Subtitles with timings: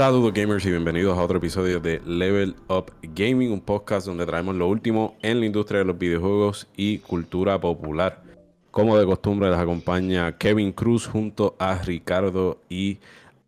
[0.00, 4.54] Saludos gamers y bienvenidos a otro episodio de Level Up Gaming, un podcast donde traemos
[4.54, 8.22] lo último en la industria de los videojuegos y cultura popular.
[8.70, 12.96] Como de costumbre les acompaña Kevin Cruz junto a Ricardo y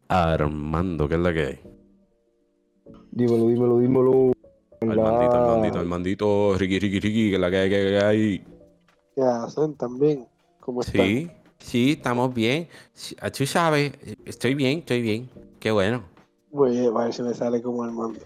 [0.09, 1.61] Armando, ¿qué es la que hay?
[3.13, 4.33] Dímelo, dímelo, dímelo.
[4.83, 8.05] Armandito, Armandito, Armandito, Ricky, Ricky, Ricky, ¿qué es la que hay, qué es la que
[8.05, 8.45] hay?
[9.15, 10.29] ¿Qué hacen también?
[10.61, 11.03] ¿Cómo están?
[11.03, 11.31] Sí,
[11.61, 12.69] sí, estamos bien.
[13.35, 13.95] Tú sabes,
[14.27, 15.31] estoy bien, estoy bien.
[15.59, 16.12] Qué bueno.
[16.53, 18.21] Voy a ver si me sale como Armando.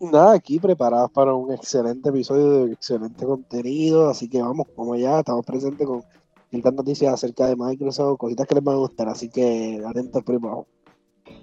[0.00, 4.08] Nada, aquí preparados para un excelente episodio de excelente contenido.
[4.08, 6.02] Así que vamos, como ya estamos presentes con
[6.48, 9.08] ciertas noticias acerca de Microsoft, cositas que les van a gustar.
[9.08, 10.68] Así que atentos abajo.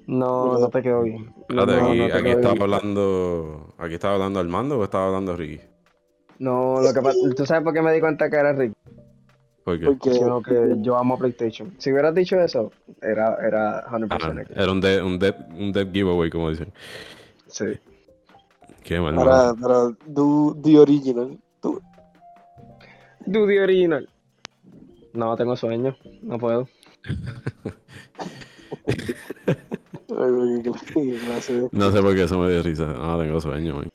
[0.07, 1.35] No, no te quedó bien.
[1.49, 2.63] No, aquí, no te aquí quedó estaba bien.
[2.63, 5.61] hablando, aquí estaba hablando Armando o estaba hablando Ricky.
[6.39, 8.73] No, lo que pasa, ¿tú sabes por qué me di cuenta que era Rick?
[9.67, 9.85] ¿Por qué?
[9.85, 11.73] Porque Sino que yo amo PlayStation.
[11.77, 14.07] Si hubieras dicho eso, era, era 100%
[14.55, 16.71] Ah, era un dead, un, dead, un dead giveaway, como dicen.
[17.47, 17.65] Sí.
[18.85, 19.13] Qué mal.
[19.15, 21.37] para, para do the original.
[21.61, 21.81] Tú-
[23.25, 24.07] Duty original.
[25.11, 25.97] No, tengo sueño.
[26.21, 26.69] No puedo.
[28.87, 29.15] De-
[31.73, 32.85] No sé por qué eso me dio risa.
[32.85, 33.89] No, tengo sueño, man.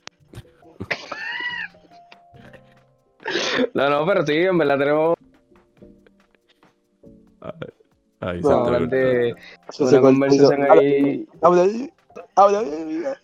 [3.73, 5.15] No, no, pero sí, en verdad tenemos
[8.23, 8.97] Ahí No, se que te hablar cortó.
[8.97, 9.35] de
[9.69, 11.29] Eso se una conversación ahí.
[11.43, 11.63] Habla,
[12.37, 13.19] habla, habla.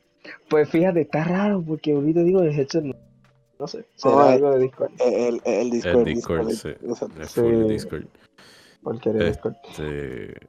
[0.50, 2.94] Pues fíjate, está raro porque ahorita digo de headset no,
[3.58, 4.34] no sé, será eh.
[4.34, 4.90] algo de Discord.
[5.00, 5.98] El, el, el Discord.
[5.98, 6.70] El Discord, sí.
[7.40, 7.68] Full Sí.
[7.68, 8.04] Discord.
[8.82, 9.28] Porquería de Eh.
[9.30, 9.54] Discord.
[9.70, 10.46] Este,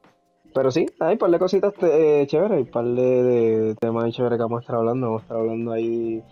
[0.53, 4.11] Pero sí, hay un par de cositas eh, chéveres, hay un par de, de temas
[4.13, 5.07] chéveres que vamos a estar hablando.
[5.07, 6.23] Vamos a estar hablando ahí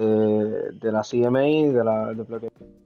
[0.00, 1.40] eh, de la CMA,
[1.72, 2.24] de la de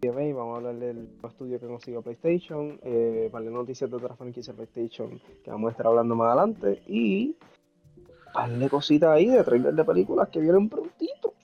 [0.00, 3.96] CMA, vamos a hablar del nuevo estudio que consiguió PlayStation, eh, par de noticias de
[3.96, 7.36] otras franquicias de PlayStation que vamos a estar hablando más adelante y
[8.58, 11.34] de cositas ahí de trailers de películas que vienen prontito.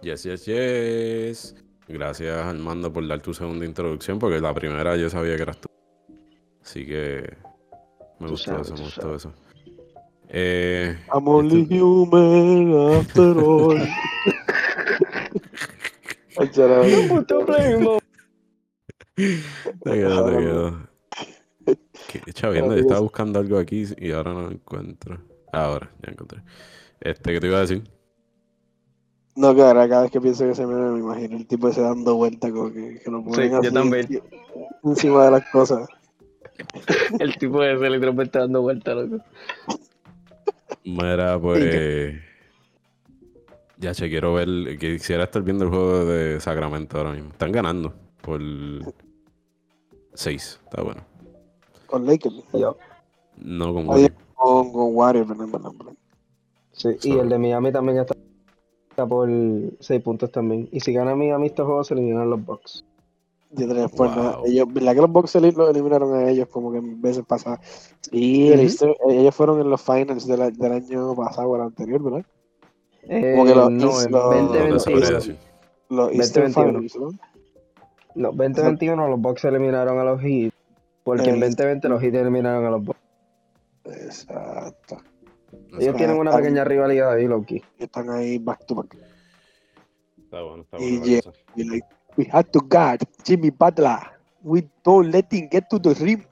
[0.00, 1.56] yes, yes, yes.
[1.88, 5.68] Gracias, Armando, por dar tu segunda introducción, porque la primera yo sabía que eras tú.
[6.62, 7.36] Así que
[8.20, 9.16] me Tú gustó sabes, eso, me gustó sabes.
[9.24, 9.32] eso.
[10.28, 13.80] Eh, I'm only Esto- human after all.
[17.08, 17.98] Puto primo.
[19.16, 20.90] te quedó, te quedó.
[22.08, 25.18] Que- Chaviendo, yo estaba buscando algo aquí y ahora no lo encuentro.
[25.52, 26.42] Ahora, ya encontré.
[27.00, 27.82] Este, ¿qué te iba a decir?
[29.36, 32.16] No, cara, cada vez que pienso que se me me imagino el tipo ese dando
[32.16, 34.06] vuelta como que, que lo ponen Sí, yo también.
[34.08, 34.22] enci-
[34.84, 35.88] encima de las cosas.
[37.18, 39.22] El tipo ese literalmente dando vuelta, loco.
[40.84, 42.20] Mira, pues.
[43.80, 44.78] Ya che, quiero ver.
[44.78, 47.30] Quisiera estar viendo el juego de Sacramento ahora mismo.
[47.30, 48.40] Están ganando por
[50.14, 50.60] 6.
[50.64, 51.00] Está bueno.
[51.86, 52.34] Con Lakers.
[52.52, 52.76] Yo.
[53.38, 54.14] No con Warriors.
[54.34, 55.28] con, con Warriors.
[56.72, 58.14] Sí, y el de Miami también está,
[58.90, 59.28] está por
[59.80, 60.68] 6 puntos también.
[60.72, 62.84] Y si gana Miami estos juegos, se eliminan los Bucks.
[63.50, 64.06] De tres, Wow.
[64.06, 64.38] nada.
[64.44, 67.92] Ellos, ¿verdad que los Bucks eli- lo eliminaron a ellos como que en veces pasadas?
[68.12, 72.24] Y ellos fueron en los finals de la- del año pasado o el anterior, ¿verdad?
[73.04, 75.10] Eh, Como que los- no, los- No te sabría 2021.
[75.16, 75.36] decir.
[75.88, 76.88] Los Easter 2021.
[76.88, 77.18] Finals, ¿no?
[78.14, 80.52] No, 2021 los Bucks eliminaron a los Heat.
[81.04, 83.00] Porque en Eh, 2020 los Heat eliminaron a los Bucks.
[83.84, 84.98] Exacto.
[85.78, 87.62] Ellos tienen una están- pequeña rivalidad ahí, Loki.
[87.78, 88.96] Están ahí back to back.
[90.18, 91.00] Está bueno, está Y bueno.
[91.00, 91.20] la yeah.
[91.56, 93.98] We like, we had to guard Jimmy Butler.
[94.42, 96.22] We don't let him get to the rim.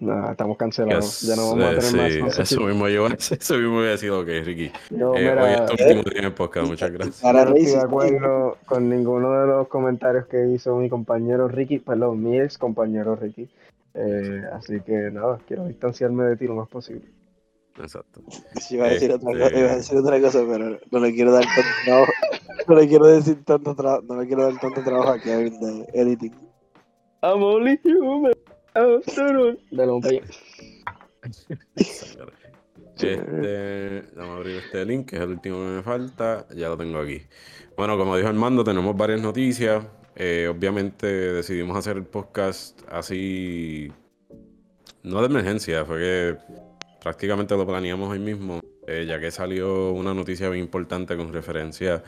[0.00, 1.20] Nah, estamos cancelados.
[1.20, 2.12] Yes, Ya no vamos a eh, tener más.
[2.12, 4.72] sí, no sé eso mismo yo, eso mismo voy a decir, ok, Ricky.
[4.90, 7.20] Yo, Eh, mira, hoy es tu último día en podcast, muchas gracias.
[7.20, 11.78] Yo no estoy de acuerdo con ninguno de los comentarios que hizo mi compañero Ricky,
[11.80, 13.48] perdón, mi ex compañero Ricky.
[13.92, 17.04] Eh, así que nada, quiero distanciarme de ti lo más posible.
[17.78, 18.22] Exacto.
[18.60, 21.14] Sí, iba a decir otra Este- cosa, iba a decir otra cosa, pero no le
[21.14, 22.12] quiero dar tanto trabajo.
[22.68, 25.86] No le quiero decir tanto trabajo, no le quiero dar tanto trabajo a Kevin de
[25.92, 26.32] editing.
[27.22, 28.32] I'm only human.
[29.70, 30.02] Dale un.
[33.02, 36.46] Este, vamos a abrir este link, que es el último que me falta.
[36.54, 37.22] Ya lo tengo aquí.
[37.74, 39.86] Bueno, como dijo Armando, tenemos varias noticias.
[40.16, 43.90] Eh, obviamente decidimos hacer el podcast así,
[45.02, 46.36] no de emergencia, fue que
[47.00, 52.02] prácticamente lo planeamos hoy mismo, eh, ya que salió una noticia bien importante con referencia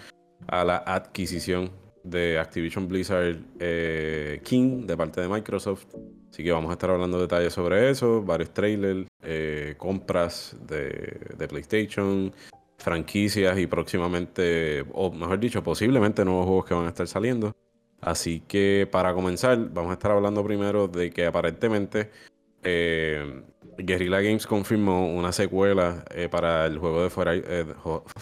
[0.48, 1.70] a la adquisición
[2.04, 5.86] de Activision Blizzard eh, King de parte de Microsoft.
[6.30, 11.48] Así que vamos a estar hablando detalles sobre eso, varios trailers, eh, compras de, de
[11.48, 12.32] PlayStation,
[12.78, 17.54] franquicias y próximamente, o mejor dicho, posiblemente nuevos juegos que van a estar saliendo.
[18.00, 22.10] Así que para comenzar, vamos a estar hablando primero de que aparentemente
[22.62, 23.42] eh,
[23.76, 27.66] Guerrilla Games confirmó una secuela para el juego de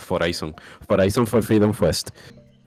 [0.09, 0.55] Horizon.
[0.89, 2.11] Horizon Forbidden West.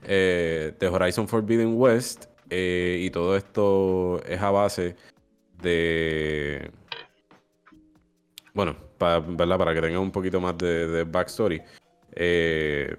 [0.06, 2.26] Eh, de Horizon Forbidden West.
[2.50, 4.96] eh, y todo esto es a base
[5.62, 6.70] de.
[8.52, 9.20] Bueno, pa-
[9.58, 11.60] para que tengan un poquito más de, de backstory.
[12.12, 12.94] Eh,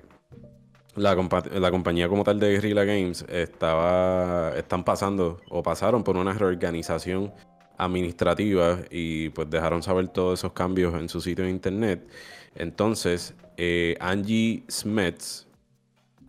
[0.95, 1.15] la,
[1.53, 7.33] la compañía como tal de Guerrilla Games estaba, están pasando o pasaron por una reorganización
[7.77, 12.07] administrativa y pues dejaron saber todos esos cambios en su sitio de internet.
[12.55, 15.47] Entonces, eh, Angie Smets,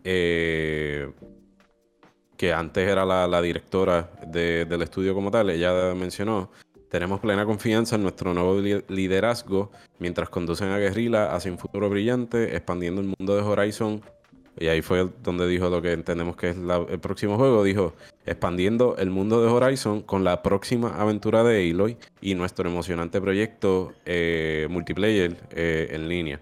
[0.09, 1.11] eh,
[2.37, 6.51] que antes era la, directora de- del estudio como tal, ella mencionó,
[6.89, 11.91] tenemos plena confianza en nuestro nuevo li- liderazgo mientras conducen a Guerrilla hacia un futuro
[11.91, 14.01] brillante, expandiendo el mundo de Horizon.
[14.59, 16.57] Y ahí fue donde dijo lo que entendemos que es
[16.89, 17.63] el próximo juego.
[17.65, 17.93] Dijo,
[18.25, 23.93] expandiendo el mundo de Horizon con la próxima aventura de Aloy y nuestro emocionante proyecto
[24.07, 26.41] eh, multiplayer eh, en línea.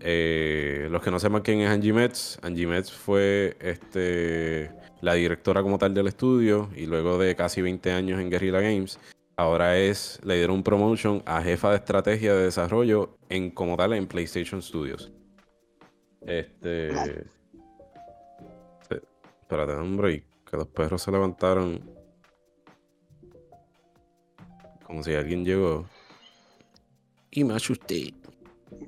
[0.00, 4.70] Eh, los que no sepan quién es Angie Metz, Angie Metz fue este,
[5.02, 8.98] la directora como tal del estudio y luego de casi 20 años en Guerrilla Games,
[9.36, 13.92] ahora es, le dieron un promotion a jefa de estrategia de desarrollo en como tal
[13.92, 15.12] en PlayStation Studios.
[16.22, 16.90] Este.
[19.42, 20.24] Espérate, break.
[20.48, 21.80] Que los perros se levantaron.
[24.84, 25.86] Como si alguien llegó.
[27.30, 28.14] Y me asusté.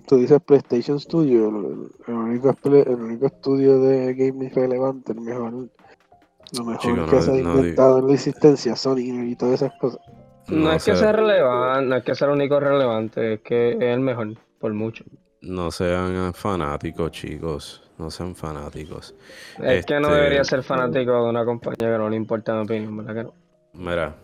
[0.06, 5.52] Tú dices PlayStation Studio, el, el único, el único estudio de gaming relevante, el mejor,
[5.52, 9.62] lo mejor Chico, que no- se ha no inventado en la existencia, Sony y todas
[9.62, 10.00] esas cosas.
[10.48, 13.70] No, es que se- sea relevante, no es que sea el único relevante, es que
[13.72, 15.04] es el mejor, por mucho.
[15.40, 17.78] no sean fanáticos, chicos.
[17.98, 19.14] No sean fanáticos.
[19.62, 22.62] Es que no Este- debería ser fanático de una compañía que no le importa mi
[22.62, 23.34] opinión, ¿verdad que no?
[23.74, 24.16] Mira,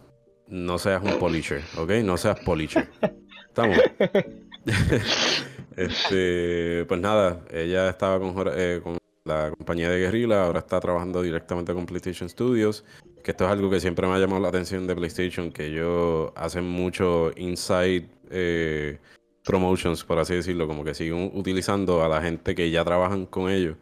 [0.48, 1.90] no seas un polisher, ¿ok?
[2.04, 2.88] No seas polisher.
[3.48, 3.78] Estamos.
[5.78, 8.18] este, pues nada, ella estaba
[8.56, 12.84] eh, con la compañía de Guerrilla, ahora está trabajando directamente con PlayStation Studios,
[13.22, 16.32] que esto es algo que siempre me ha llamado la atención de PlayStation, que ellos
[16.34, 18.98] hacen mucho inside eh,
[19.44, 23.48] promotions, por así decirlo, como que siguen utilizando a la gente que ya trabajan con
[23.48, 23.76] ellos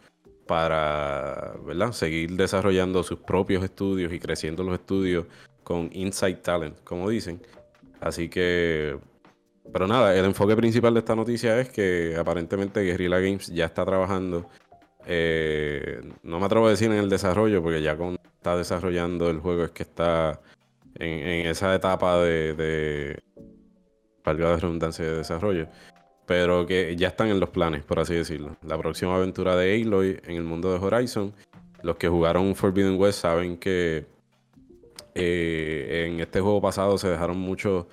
[0.47, 1.93] para, ¿verdad?
[1.93, 5.27] Seguir desarrollando sus propios estudios y creciendo los estudios
[5.65, 7.41] con inside talent, como dicen.
[8.01, 8.99] Así que,
[9.73, 13.85] pero nada, el enfoque principal de esta noticia es que aparentemente Guerrilla Games ya está
[13.85, 14.49] trabajando.
[15.07, 18.17] eh, no me atrevo a decir en el desarrollo, porque ya con
[18.47, 20.41] está desarrollando el juego es que está
[20.95, 23.23] en, esa etapa de, de
[24.25, 25.69] valga la redundancia de desarrollo.
[26.27, 28.57] Pero que ya están en los planes, por así decirlo.
[28.63, 31.33] La próxima aventura de Aloy en el mundo de Horizon.
[31.83, 34.07] Los que jugaron Forbidden West saben que
[35.15, 37.87] eh, en este juego pasado se dejaron muchos.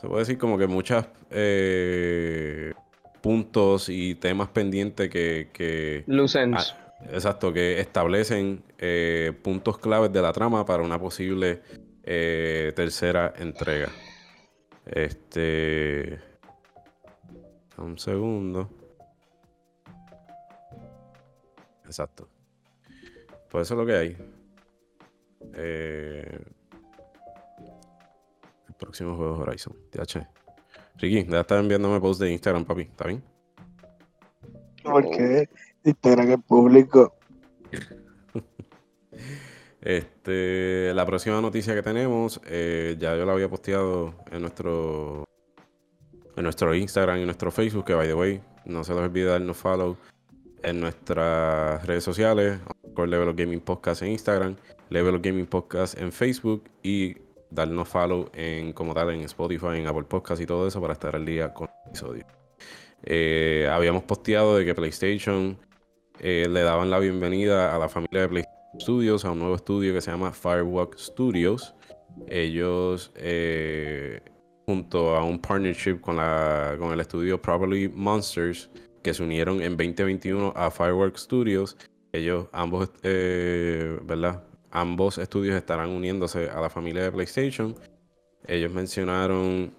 [0.00, 1.04] Se puede decir como que muchos
[3.20, 6.74] puntos y temas pendientes que, que Loose ends.
[7.10, 11.62] Exacto, que establecen eh, puntos claves de la trama para una posible
[12.02, 13.90] eh, tercera entrega.
[14.86, 16.18] Este.
[17.78, 18.70] Un segundo.
[21.84, 22.28] Exacto.
[23.50, 24.16] Pues eso es lo que hay.
[25.54, 26.40] Eh,
[28.76, 29.76] el próximo juego es Horizon.
[29.90, 30.26] TH.
[30.98, 32.82] Ricky, ya estás enviándome post de Instagram, papi.
[32.82, 33.22] ¿Está bien?
[34.82, 35.48] Porque
[35.84, 37.14] Instagram es público.
[39.80, 45.24] Este, la próxima noticia que tenemos, eh, ya yo la había posteado en nuestro
[46.36, 49.56] en nuestro Instagram y nuestro Facebook, que by the way, no se les olvide darnos
[49.56, 49.96] follow
[50.64, 52.58] en nuestras redes sociales,
[52.96, 54.56] por Level of Gaming Podcast en Instagram,
[54.90, 57.14] Level of Gaming Podcast en Facebook y
[57.50, 61.14] darnos follow en como tal en Spotify, en Apple Podcast y todo eso para estar
[61.14, 62.26] al día con el episodio.
[63.02, 65.58] Eh, habíamos posteado de que PlayStation
[66.18, 69.94] eh, le daban la bienvenida a la familia de PlayStation Studios, a un nuevo estudio
[69.94, 71.74] que se llama Firewalk Studios.
[72.28, 74.20] Ellos, eh,
[74.66, 78.70] junto a un partnership con, la, con el estudio Probably Monsters,
[79.02, 81.76] que se unieron en 2021 a Firework Studios,
[82.12, 84.42] ellos ambos, ¿verdad?
[84.76, 87.74] Ambos estudios estarán uniéndose a la familia de PlayStation.
[88.46, 89.72] Ellos mencionaron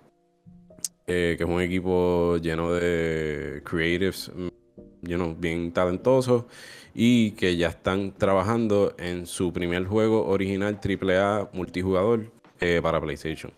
[1.06, 4.48] eh, que es un equipo lleno de creatives, mm,
[5.08, 6.46] you bien talentosos
[6.96, 13.54] y que ya están trabajando en su primer juego original AAA multijugador eh, para PlayStation.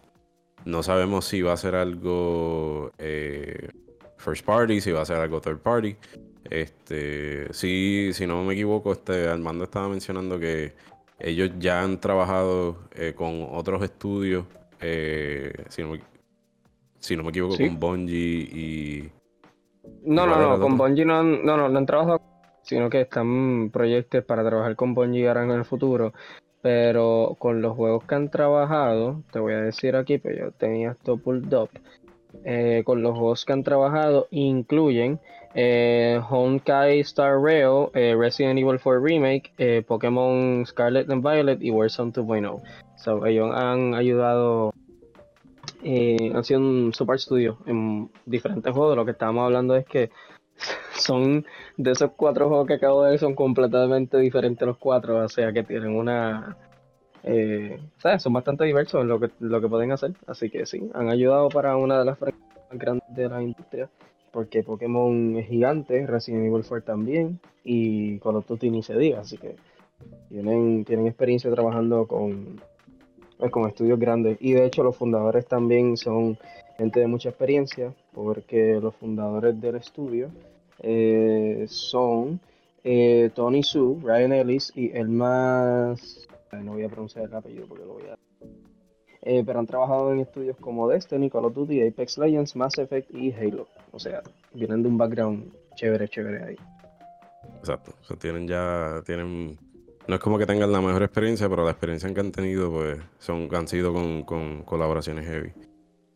[0.66, 3.70] No sabemos si va a ser algo eh,
[4.18, 5.96] first party, si va a ser algo third party.
[6.50, 10.74] Este, sí, si no me equivoco, este Armando estaba mencionando que
[11.20, 14.46] ellos ya han trabajado eh, con otros estudios
[14.82, 16.02] eh, si, no me,
[17.00, 17.68] si no me equivoco, Sí.
[17.68, 19.10] con Bungie y...
[20.04, 20.78] No, ¿Cuál no, no, con?
[20.78, 22.22] Bungie no han, no, no, no han trabajado,
[22.64, 26.14] sino que están proyectos para trabajar con Bungie ahora en el futuro.
[26.62, 30.92] Pero con los juegos que han trabajado, te voy a decir aquí, pues yo tenía
[30.92, 31.70] esto pulled up.
[32.44, 35.20] eh, con los juegos que han trabajado incluyen
[35.54, 41.72] eh, Honkai Star Rail, eh, Resident Evil 4 Remake, eh, Pokémon Scarlet and Violet y
[41.72, 42.62] Warzone 2.0.
[42.98, 44.74] So, ellos han ayudado,
[45.84, 48.96] eh, han sido un super studio en diferentes juegos.
[48.96, 50.12] Lo que estábamos hablando es que
[50.94, 51.46] son
[51.78, 55.52] de esos cuatro juegos que acabo de ver, son completamente diferentes los cuatro, o sea
[55.54, 56.58] que tienen una...
[57.98, 58.24] ¿sabes?
[58.24, 61.50] Son bastante diversos en lo que, lo que pueden hacer, así que sí, han ayudado
[61.50, 63.90] para una de las franquicias más grandes de la industria,
[64.32, 69.56] porque Pokémon es gigante, Resident Evil 4 también, y Call of Duty diga, así que
[70.30, 72.62] tienen, tienen experiencia trabajando con,
[73.38, 76.38] pues, con estudios grandes, y de hecho los fundadores también son
[76.78, 80.30] gente de mucha experiencia, porque los fundadores del estudio
[80.80, 82.40] eh, son
[82.84, 86.28] eh, Tony Su, Ryan Ellis y el más...
[86.52, 88.29] No voy a pronunciar el apellido porque lo voy a...
[89.22, 93.14] Eh, pero han trabajado en estudios como Destiny, Call of Duty, Apex Legends, Mass Effect
[93.14, 93.68] y Halo.
[93.92, 94.22] O sea,
[94.54, 96.56] vienen de un background chévere, chévere ahí.
[97.60, 97.94] Exacto.
[98.02, 99.58] O sea, tienen ya, tienen...
[100.08, 102.98] No es como que tengan la mejor experiencia, pero la experiencia que han tenido, pues,
[103.20, 105.52] son, han sido con, con colaboraciones heavy.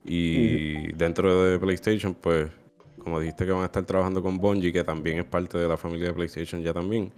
[0.06, 2.50] Y dentro de PlayStation, pues,
[2.98, 5.78] como dijiste que van a estar trabajando con Bungie, que también es parte de la
[5.78, 7.12] familia de PlayStation ya también.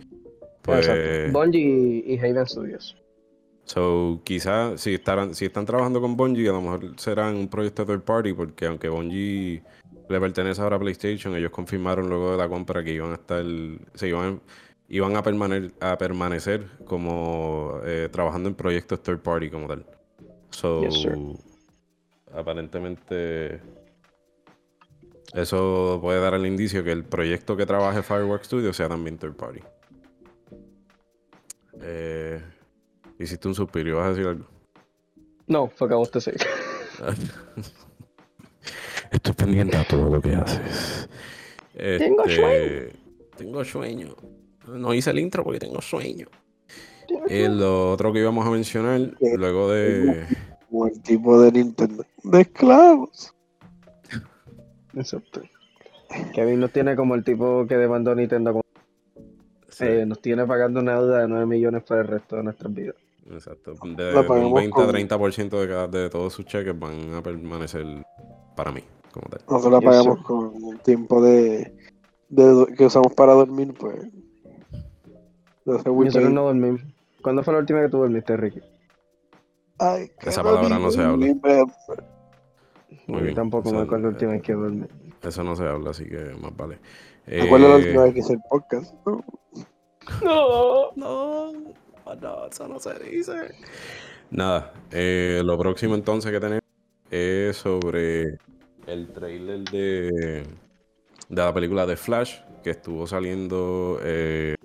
[0.64, 1.40] Pues, Exacto.
[1.40, 2.98] Bungie y Haven Studios.
[3.66, 7.86] So, quizás si, estarán, si están trabajando con Bungie, a lo mejor serán un proyecto
[7.86, 9.64] third party, porque aunque Bungie
[10.08, 13.44] le pertenece ahora a PlayStation, ellos confirmaron luego de la compra que iban a estar,
[13.94, 14.42] se iban,
[14.88, 19.86] iban a, permanecer, a permanecer como eh, trabajando en proyectos third party como tal.
[20.52, 21.08] So, Yes,
[22.34, 23.62] aparentemente
[25.34, 29.36] eso puede dar el indicio que el proyecto que trabaje Fireworks Studios sea también third
[29.36, 29.60] party.
[31.82, 32.42] Eh,
[33.20, 34.46] hiciste un suspiro, ¿vas a decir algo?
[35.48, 36.20] No, fue que vos te.
[39.12, 41.08] Estoy pendiente a todo lo que haces.
[41.74, 42.94] Tengo Este,
[43.38, 44.16] Tengo sueño.
[44.68, 46.28] No hice el intro porque tengo sueño.
[47.30, 50.26] Eh, lo otro que íbamos a mencionar, luego de...
[50.70, 52.04] Como el tipo de Nintendo.
[52.24, 53.32] De esclavos.
[54.96, 55.42] Exacto.
[56.34, 58.54] Kevin nos tiene como el tipo que demandó Nintendo.
[58.54, 58.64] como-
[59.70, 62.74] sí, eh, nos tiene pagando una deuda de 9 millones para el resto de nuestras
[62.74, 62.96] vidas.
[63.32, 63.74] Exacto.
[63.74, 67.22] De, un pagamos 20 a con- 30% de, cada, de todos sus cheques van a
[67.22, 67.86] permanecer
[68.56, 69.42] para mí, como tal.
[69.50, 71.76] Nosotros la pagamos con un tiempo de,
[72.30, 74.08] de que usamos para dormir, pues.
[75.66, 76.32] Nosotros WePay.
[76.34, 76.82] no dormimos.
[77.22, 78.62] ¿Cuándo fue la última que tú dormiste, Ricky?
[79.80, 81.26] Ay, Esa palabra no se habla.
[83.08, 83.36] Muy bien.
[83.36, 84.86] tampoco O me acuerdo la última vez que dormí.
[85.22, 86.80] Eso no se habla, así que más vale.
[87.26, 88.94] ¿Te acuerdas la Eh, última vez que hice el podcast?
[89.06, 89.24] No.
[90.24, 90.92] No.
[90.96, 91.52] No,
[92.22, 93.34] no, eso no se dice.
[94.32, 96.64] Nada, eh, lo próximo entonces que tenemos
[97.10, 98.38] es sobre
[98.88, 100.44] el trailer de,
[101.30, 104.56] de la película de Flash, que estuvo saliendo eh,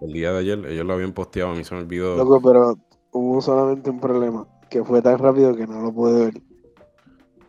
[0.00, 0.66] el día de ayer.
[0.66, 2.16] Ellos lo habían posteado, a mí se me olvidó.
[2.16, 2.76] Loco, pero
[3.12, 4.46] hubo solamente un problema.
[4.70, 6.42] Que fue tan rápido que no lo pude ver.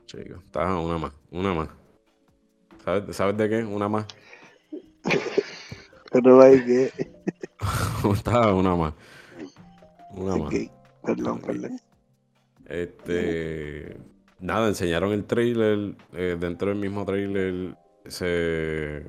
[0.06, 1.70] Chico, está una más, una más.
[2.84, 3.64] ¿Sabes, ¿Sabes de qué?
[3.64, 4.06] Una más.
[6.12, 6.92] Pero hay que.
[8.14, 8.94] Está una más.
[10.16, 10.54] Una más.
[11.04, 11.80] Perdón, perdón.
[12.66, 13.98] Este.
[14.40, 15.96] Nada, enseñaron el trailer.
[16.14, 19.04] eh, dentro del mismo trailer se.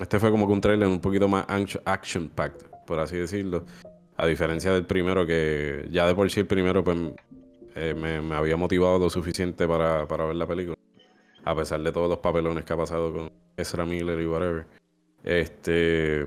[0.00, 1.44] Este fue como que un trailer un poquito más
[1.84, 3.64] action packed, por así decirlo.
[4.16, 6.96] A diferencia del primero, que ya de por sí el primero pues,
[7.74, 10.76] eh, me, me había motivado lo suficiente para, para ver la película.
[11.44, 14.66] A pesar de todos los papelones que ha pasado con Ezra Miller y whatever.
[15.22, 16.26] Este.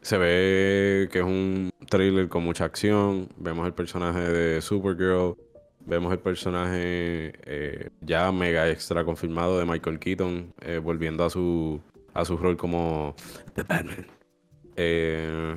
[0.00, 3.28] Se ve que es un trailer con mucha acción.
[3.36, 5.36] Vemos el personaje de Supergirl.
[5.80, 11.80] Vemos el personaje eh, ya mega extra confirmado de Michael Keaton, eh, volviendo a su,
[12.14, 13.14] a su rol como
[13.54, 14.06] The Batman.
[14.76, 15.56] Eh,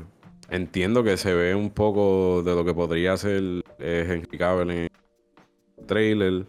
[0.49, 4.77] entiendo que se ve un poco de lo que podría ser Henry Cavill en
[5.77, 6.45] el trailer.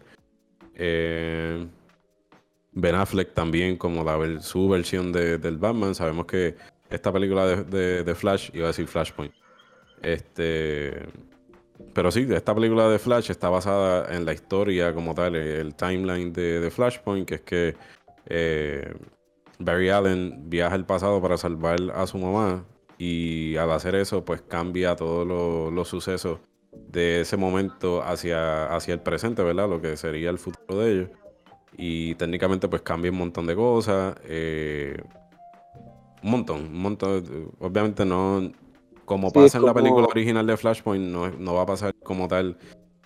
[2.73, 5.95] Ben Affleck también como la, su versión de- del Batman.
[5.95, 6.55] Sabemos que
[6.89, 9.33] esta película de- de Flash, iba a decir Flashpoint,
[10.01, 11.05] este...
[11.93, 16.33] Pero sí, esta película de Flash está basada en la historia como tal, el timeline
[16.33, 17.75] de, Flashpoint, que es que
[18.27, 18.93] eh,
[19.59, 22.65] Barry Allen viaja al pasado para salvar a su mamá
[22.97, 26.39] y al hacer eso pues cambia todos los, los sucesos
[26.71, 29.69] de ese momento hacia, hacia el presente, ¿verdad?
[29.69, 31.09] Lo que sería el futuro de ellos.
[31.77, 34.15] Y técnicamente pues cambia un montón de cosas.
[34.25, 35.01] eh,
[36.23, 37.53] un montón, un montón.
[37.59, 38.51] Obviamente no,
[39.07, 42.27] como Sí, pasa en la película original de Flashpoint, no, no va a pasar como
[42.27, 42.57] tal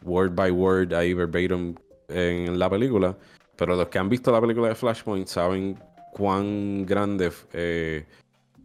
[0.04, 1.76] word by word ahí verbatim
[2.10, 3.16] en la película.
[3.56, 5.78] Pero los que han visto la película de Flashpoint saben
[6.12, 8.08] cuán grande, eh,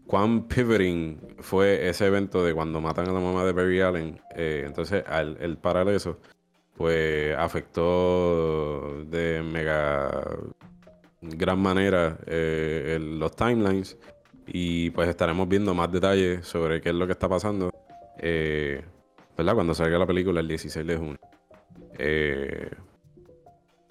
[0.07, 4.19] cuán pivoting fue ese evento de cuando matan a la mamá de Barry Allen.
[4.35, 6.17] Eh, entonces, al el parar eso,
[6.75, 10.11] pues afectó de mega
[11.21, 13.99] gran manera eh, el- los timelines.
[14.47, 17.71] Y pues estaremos viendo más detalles sobre qué es lo que está pasando.
[18.19, 18.85] eh,
[19.37, 19.55] ¿Verdad?
[19.55, 21.19] Cuando salga la película el 16 de junio.
[21.99, 22.71] Eh,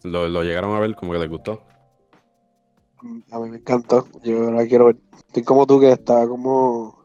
[0.04, 1.62] lo, lo llegaron a ver como que les gustó.
[3.32, 4.08] A mí me encantó.
[4.24, 4.98] Yo la quiero ver.
[5.28, 7.04] Estoy como tú que estaba como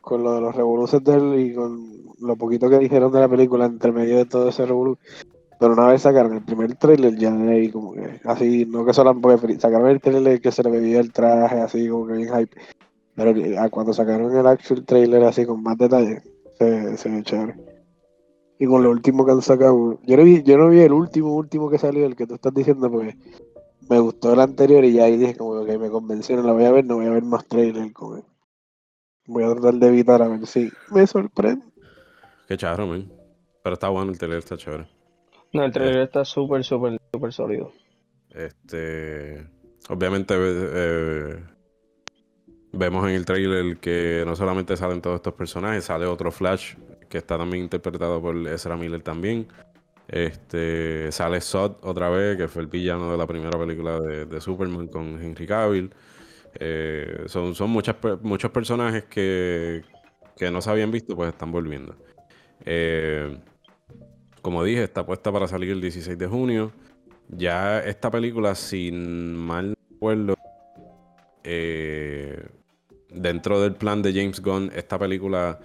[0.00, 3.28] con lo de los revoluciones de él y con lo poquito que dijeron de la
[3.28, 4.98] película entre medio de todo ese revolú.
[5.60, 9.14] Pero una vez sacaron el primer trailer ya ahí como que así, no que solo
[9.20, 12.56] porque sacaron el trailer que se le veía el traje así como que bien hype.
[13.14, 16.22] Pero ah, cuando sacaron el actual trailer así con más detalle,
[16.58, 17.54] se, se ve chévere.
[18.58, 21.34] Y con lo último que han sacado, yo no vi, yo no vi el último,
[21.36, 23.18] último que salió, el que tú estás diciendo, porque
[23.90, 26.64] me gustó el anterior y ya ahí dije como que me convenció, no la voy
[26.64, 28.22] a ver, no voy a ver más trailer como
[29.26, 31.66] voy a tratar de evitar a ver si me sorprende.
[32.48, 33.12] Qué charro, man.
[33.62, 34.99] Pero está bueno el trailer, está chévere.
[35.52, 37.72] No, el trailer está súper, súper, súper sólido.
[38.30, 39.46] Este,
[39.88, 41.42] obviamente eh,
[42.72, 46.74] vemos en el trailer que no solamente salen todos estos personajes, sale otro Flash
[47.08, 49.48] que está también interpretado por Ezra Miller también.
[50.06, 54.40] Este, sale Zod otra vez, que fue el villano de la primera película de, de
[54.40, 55.92] Superman con Henry Cavill.
[56.54, 59.82] Eh, son son muchas, muchos personajes que,
[60.36, 61.96] que no se habían visto, pues están volviendo.
[62.64, 63.38] Eh,
[64.42, 66.72] como dije, está puesta para salir el 16 de junio.
[67.28, 70.34] Ya esta película, sin mal recuerdo,
[71.44, 72.44] eh,
[73.10, 75.60] dentro del plan de James Gunn, esta película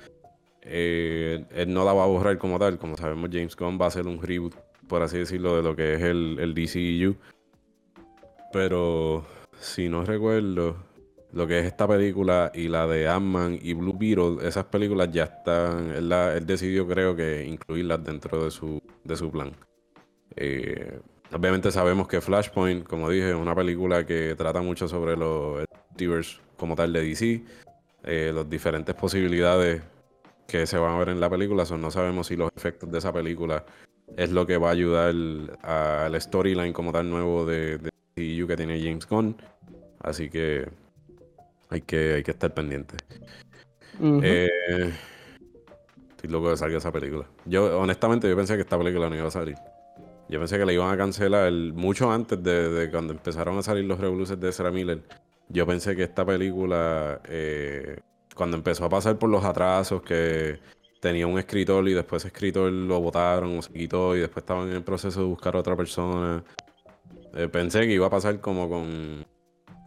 [0.62, 2.78] eh, él no la va a borrar como tal.
[2.78, 4.56] Como sabemos, James Gunn va a hacer un reboot,
[4.88, 7.16] por así decirlo, de lo que es el, el DCEU.
[8.52, 9.26] Pero
[9.60, 10.78] si no recuerdo,
[11.36, 15.26] lo que es esta película y la de Ant-Man y Blue Beetle, esas películas ya
[15.26, 15.91] están.
[15.91, 19.52] Él, decidió, creo que, incluirlas dentro de su, de su plan.
[20.38, 20.98] Eh,
[21.34, 26.39] obviamente sabemos que Flashpoint, como dije, es una película que trata mucho sobre los multiverse
[26.56, 27.43] como tal de DC,
[28.06, 29.82] eh, las diferentes posibilidades
[30.48, 31.65] que se van a ver en la película.
[31.65, 33.65] So, no sabemos si los efectos de esa película
[34.15, 35.13] es lo que va a ayudar
[35.63, 39.36] al storyline como tal nuevo de, de DCU que tiene James Gunn.
[40.00, 40.85] Así que
[41.69, 42.95] hay que, hay que estar pendiente.
[43.99, 44.21] Ujú.
[44.23, 44.91] Eh,
[46.12, 47.28] estoy loco de salga esa película.
[47.45, 49.56] Yo, honestamente, yo pensé que esta película no iba a salir.
[50.28, 53.86] Yo pensé que la iban a cancelar mucho antes de, de cuando empezaron a salir
[53.86, 55.04] los revoluciones de Sarah Miller.
[55.49, 57.99] Yo pensé que esta película, eh,
[58.36, 60.60] cuando empezó a pasar por los atrasos, que
[60.99, 64.69] tenía un escritor y después ese escritor lo votaron o se quitó y después estaban
[64.69, 66.43] en el proceso de buscar a otra persona.
[67.36, 69.25] eh, pensé que iba a pasar como con,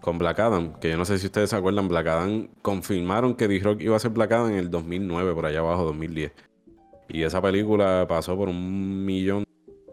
[0.08, 3.46] con Black Adam, que yo no sé si ustedes se acuerdan, Black Adam confirmaron que
[3.46, 6.32] D-Rock iba a ser Black Adam en el 2009, por allá abajo, 2010.
[7.10, 9.44] Y esa película pasó por un millón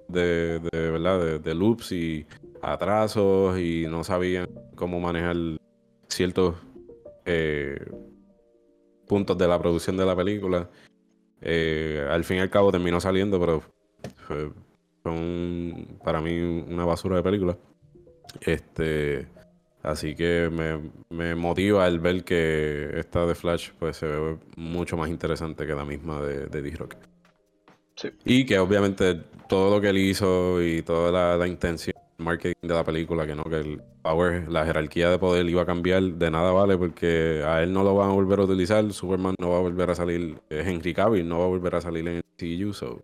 [0.08, 1.42] de, de, ¿verdad?
[1.42, 2.26] de, loops y
[2.62, 5.36] atrasos y no sabían cómo manejar
[6.08, 6.56] ciertos
[7.26, 7.86] eh,
[9.10, 10.70] puntos de la producción de la película.
[11.42, 13.64] Eh, al fin y al cabo terminó saliendo, pero
[14.16, 14.50] fue,
[16.06, 17.58] para mí una basura de película.
[18.40, 19.28] Este,
[19.86, 24.98] así que me, me motiva el ver que esta de Flash pues se ve mucho
[24.98, 26.96] más interesante que la misma de, de D-Rock.
[27.96, 28.10] Sí.
[28.26, 29.16] Y que obviamente
[29.48, 33.26] todo lo que él hizo y toda la, la intención, el marketing de la película,
[33.26, 36.78] que no, que el power, la jerarquía de poder iba a cambiar, de nada vale
[36.78, 39.90] porque a él no lo van a volver a utilizar, Superman no va a volver
[39.90, 43.04] a salir, Henry Cavill no va a volver a salir en el CU, so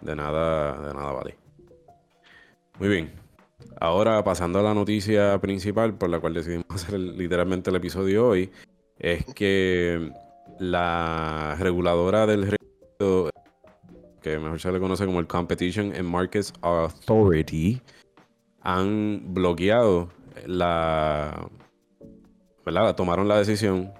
[0.00, 1.36] de nada, de nada vale.
[2.78, 3.25] Muy bien.
[3.80, 8.50] Ahora pasando a la noticia principal por la cual decidimos hacer literalmente el episodio hoy,
[8.98, 10.12] es que
[10.58, 13.30] la reguladora del registro
[14.26, 17.80] que mejor se le conoce como el Competition and Markets Authority,
[18.60, 20.08] han bloqueado
[20.46, 21.48] la.
[22.64, 22.96] ¿Verdad?
[22.96, 23.92] Tomaron la decisión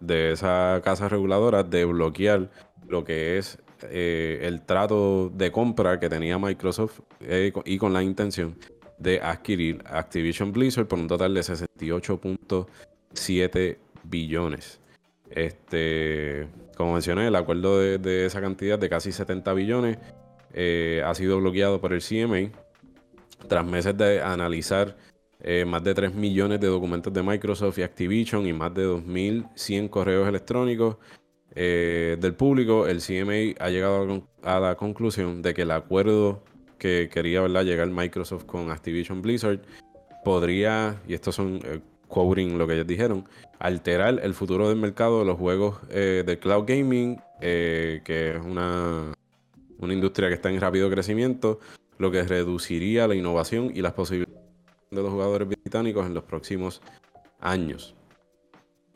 [0.00, 2.50] de esa casa reguladora de bloquear
[2.86, 8.02] lo que es eh, el trato de compra que tenía Microsoft eh, y con la
[8.02, 8.54] intención
[8.98, 14.80] de adquirir Activision Blizzard por un total de 68.7 billones.
[15.30, 19.98] Este, como mencioné, el acuerdo de, esa cantidad de casi 70 billones
[20.54, 22.50] eh, ha sido bloqueado por el CMA
[23.46, 24.96] tras meses de analizar
[25.40, 29.88] eh, más de 3 millones de documentos de Microsoft y Activision y más de 2.100
[29.88, 30.96] correos electrónicos
[31.54, 36.42] eh, del público, el CMA ha llegado a la conclusión de que el acuerdo
[36.78, 37.64] que quería ¿verdad?
[37.64, 39.60] llegar Microsoft con Activision Blizzard
[40.24, 45.20] podría, y estos son eh, quoting lo que ellos dijeron, alterar el futuro del mercado
[45.20, 49.12] de los juegos de cloud gaming, que es una,
[49.78, 51.60] una industria que está en rápido crecimiento,
[51.98, 54.38] lo que reduciría la innovación y las posibilidades
[54.90, 56.80] de los jugadores británicos en los próximos
[57.40, 57.94] años.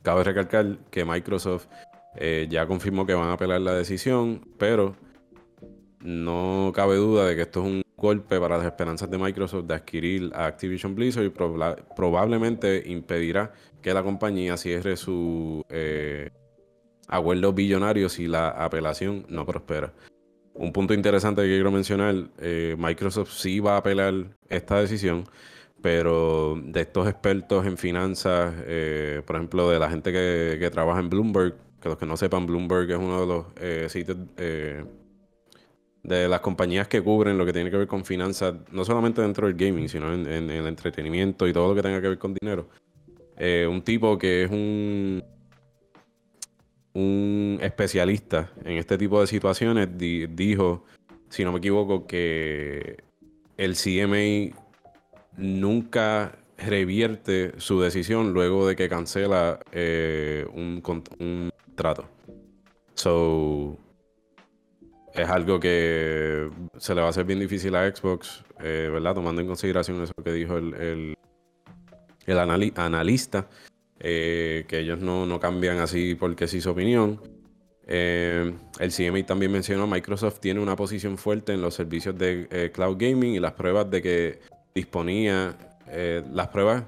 [0.03, 1.67] Cabe recalcar que Microsoft
[2.17, 4.97] eh, ya confirmó que van a apelar la decisión, pero
[6.03, 9.75] no cabe duda de que esto es un golpe para las esperanzas de Microsoft de
[9.75, 11.33] adquirir a Activision Blizzard y
[11.97, 16.31] probablemente impedirá que la compañía cierre su eh,
[17.07, 19.93] acuerdo billonario si la apelación no prospera.
[20.55, 24.15] Un punto interesante que quiero mencionar, eh, Microsoft sí va a apelar
[24.49, 25.25] esta decisión,
[25.81, 31.09] pero de estos expertos en finanzas, eh, por ejemplo, de la gente que, trabaja en
[31.09, 34.19] Bloomberg, que los que no sepan, Bloomberg es uno de los sitios
[36.03, 39.47] de las compañías que cubren lo que tiene que ver con finanzas, no solamente dentro
[39.47, 42.69] del gaming, sino en, el entretenimiento y todo lo que tenga que ver con dinero.
[43.69, 45.23] un tipo que es un,
[46.95, 50.85] un especialista en este tipo de situaciones dijo,
[51.29, 53.03] si no me equivoco, que
[53.57, 54.57] el CMA
[55.37, 60.83] nunca revierte su decisión luego de que cancela eh, un,
[61.19, 62.09] un, trato.
[62.95, 63.79] So,
[65.15, 69.15] es algo que se le va a hacer bien difícil a Xbox, eh, ¿verdad?
[69.15, 71.17] Tomando en consideración eso que dijo el,
[72.27, 73.49] el, analista,
[73.99, 77.21] eh, que ellos no, cambian así porque sí su opinión.
[77.87, 83.35] el CMI también mencionó, Microsoft tiene una posición fuerte en los servicios de cloud gaming
[83.35, 84.41] y las pruebas de que
[84.75, 85.57] disponía
[85.89, 86.85] eh, las pruebas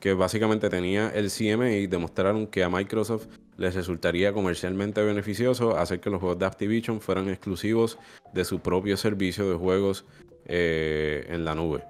[0.00, 3.26] que básicamente tenía el CMA demostraron que a Microsoft
[3.58, 7.98] les resultaría comercialmente beneficioso hacer que los juegos de Activision fueran exclusivos
[8.32, 10.06] de su propio servicio de juegos
[10.46, 11.84] eh, en la nube.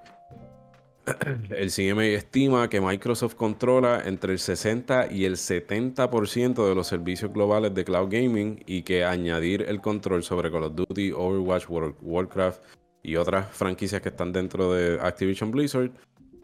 [1.50, 7.32] El CMA estima que Microsoft controla entre el 60 y el 70% de los servicios
[7.32, 12.62] globales de cloud gaming y que añadir el control sobre Call of Duty, Overwatch, Warcraft,
[13.02, 15.90] y otras franquicias que están dentro de Activision Blizzard,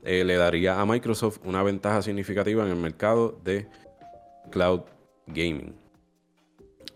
[0.05, 3.69] eh, le daría a Microsoft una ventaja significativa en el mercado de
[4.51, 4.83] cloud
[5.27, 5.75] gaming.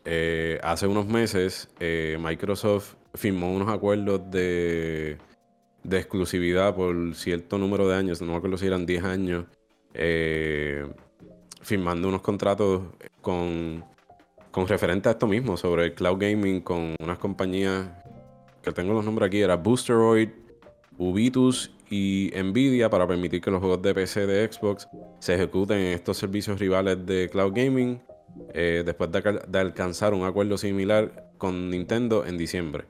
[0.04, 5.18] Eh, hace unos meses eh, Microsoft firmó unos acuerdos de,
[5.82, 9.44] de, exclusividad por cierto número de años, no me acuerdo si eran 10 años,
[11.62, 12.82] firmando unos contratos
[13.20, 13.84] con,
[14.50, 17.88] con referente a esto mismo, sobre el cloud gaming con unas compañías
[18.62, 20.30] que tengo los nombres aquí, era Boosteroid,
[20.98, 24.88] Ubitus y Nvidia para permitir que los juegos de PC de Xbox
[25.20, 28.00] se ejecuten en estos servicios rivales de cloud gaming
[28.54, 32.84] eh, después de, alcanzar un acuerdo similar con Nintendo en diciembre.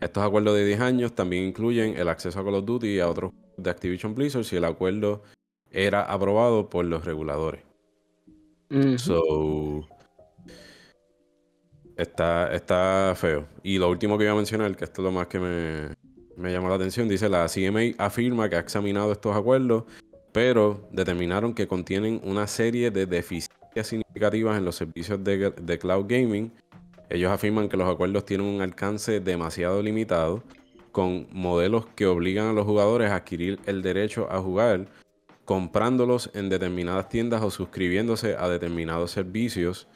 [0.00, 3.08] Estos acuerdos de 10 años también incluyen el acceso a Call of Duty y a
[3.08, 5.22] otros de Activision Blizzard si el acuerdo
[5.70, 7.62] era aprobado por los reguladores.
[8.98, 9.86] So,
[11.96, 13.46] Está, está feo.
[13.62, 15.88] Y lo último que iba a mencionar, que esto es lo más que me,
[16.36, 19.84] me llamó la atención, dice la CMA afirma que ha examinado estos acuerdos,
[20.32, 26.52] pero determinaron que contienen una serie de deficiencias significativas en los servicios de, cloud gaming.
[27.08, 30.42] Ellos afirman que los acuerdos tienen un alcance demasiado limitado,
[30.92, 34.86] con modelos que obligan a los jugadores a adquirir el derecho a jugar
[35.44, 39.86] comprándolos en determinadas tiendas o suscribiéndose a determinados servicios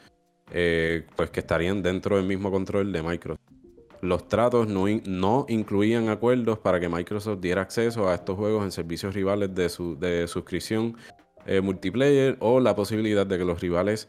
[0.52, 3.40] eh, pues que estarían dentro del mismo control de Microsoft.
[4.02, 9.14] Los tratos no, incluían acuerdos para que Microsoft diera acceso a estos juegos en servicios
[9.14, 10.96] rivales de suscripción
[11.46, 14.08] eh, multiplayer o la posibilidad de que los rivales,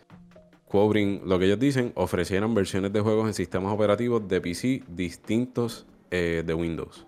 [0.67, 5.85] covering lo que ellos dicen, ofrecieran versiones de juegos en sistemas operativos de PC distintos
[6.09, 7.05] eh, de Windows.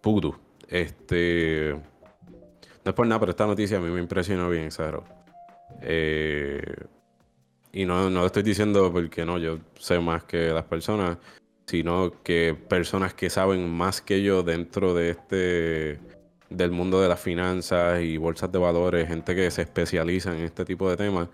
[0.00, 0.38] Puto.
[0.68, 1.72] Este.
[2.84, 5.04] No es por nada, pero esta noticia a mí me impresionó bien, exagerado.
[5.80, 6.62] Eh,
[7.72, 11.18] y no, no lo estoy diciendo porque no, yo sé más que las personas,
[11.66, 16.13] sino que personas que saben más que yo dentro de este
[16.56, 20.64] del mundo de las finanzas y bolsas de valores, gente que se especializa en este
[20.64, 21.28] tipo de temas.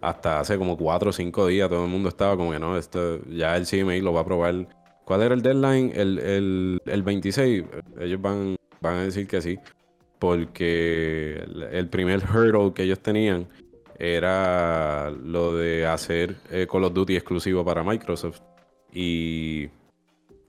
[0.00, 3.22] Hasta hace como cuatro o cinco días todo el mundo estaba como que no, esto,
[3.26, 4.66] ya el CMA lo va a probar.
[5.04, 5.92] ¿Cuál era el deadline?
[5.94, 7.64] El, el, el 26.
[8.00, 9.58] Ellos van, van a decir que sí.
[10.18, 13.48] Porque el primer hurdle que ellos tenían
[13.98, 18.40] era lo de hacer eh, Call of Duty exclusivo para Microsoft.
[18.92, 19.68] Y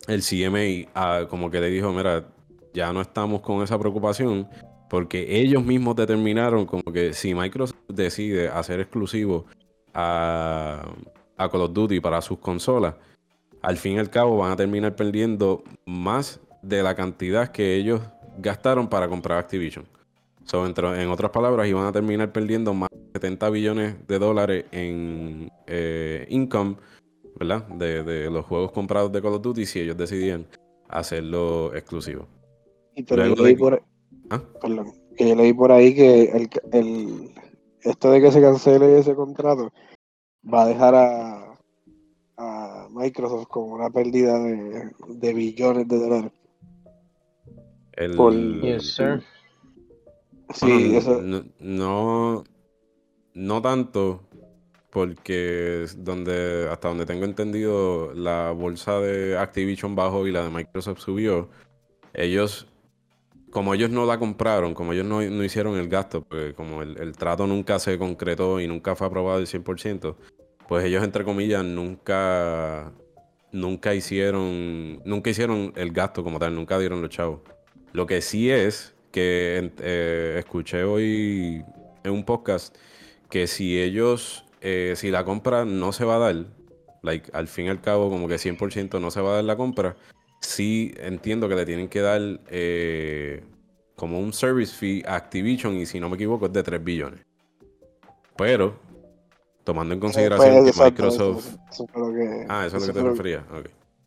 [0.08, 2.26] el CMA ah, como que le dijo, mira,
[2.74, 4.48] ya no estamos con esa preocupación
[4.92, 9.46] porque ellos mismos determinaron como que si Microsoft decide hacer exclusivo
[9.94, 10.84] a,
[11.38, 12.96] Call of Duty para sus consolas,
[13.62, 18.02] al fin y al cabo van a terminar perdiendo más de la cantidad que ellos
[18.38, 19.86] gastaron para comprar Activision.
[20.54, 26.28] en otras palabras, iban a terminar perdiendo más de 70 billones de dólares en eh,
[26.30, 26.76] income,
[27.40, 27.66] ¿verdad?
[27.70, 30.46] De, los juegos comprados de Call of Duty si ellos decidían
[30.90, 32.28] hacerlo exclusivo.
[32.96, 33.84] Y yo leí, por,
[34.30, 34.42] ¿Ah?
[35.16, 37.34] que yo leí por ahí que el,
[37.82, 39.72] esto de que se cancele ese contrato
[40.52, 41.58] va a dejar a,
[42.38, 46.32] a Microsoft con una pérdida de, de billones de dólares.
[47.94, 48.62] El...
[48.62, 49.24] Yes, sir.
[50.54, 51.22] Sí, eso...
[51.60, 52.44] no,
[53.34, 54.22] no, tanto,
[54.90, 61.00] porque donde hasta donde tengo entendido la bolsa de Activision bajó y la de Microsoft
[61.00, 61.50] subió.
[62.14, 62.68] Ellos,
[63.52, 67.12] como ellos no la compraron, como ellos no, hicieron el gasto, porque como el, el,
[67.14, 70.16] trato nunca se concretó y nunca fue aprobado al 100%,
[70.68, 72.92] pues ellos entre comillas nunca
[73.52, 77.42] nunca hicieron nunca hicieron el gasto como tal, nunca dieron los chavos.
[77.94, 81.64] Lo que sí es que eh, escuché hoy
[82.04, 82.76] en un podcast
[83.30, 86.46] que si ellos, eh, si la compra no se va a dar,
[87.02, 89.58] like, al fin y al cabo como que 100% no se va a dar la
[89.58, 89.98] compra,
[90.42, 93.44] sí entiendo que le tienen que dar eh,
[93.96, 97.22] como un service fee a Activision y si no me equivoco es de 3 billones.
[98.36, 98.76] Pero,
[99.64, 101.56] tomando en consideración que Microsoft...
[102.50, 103.46] ah, eso es lo que te refería.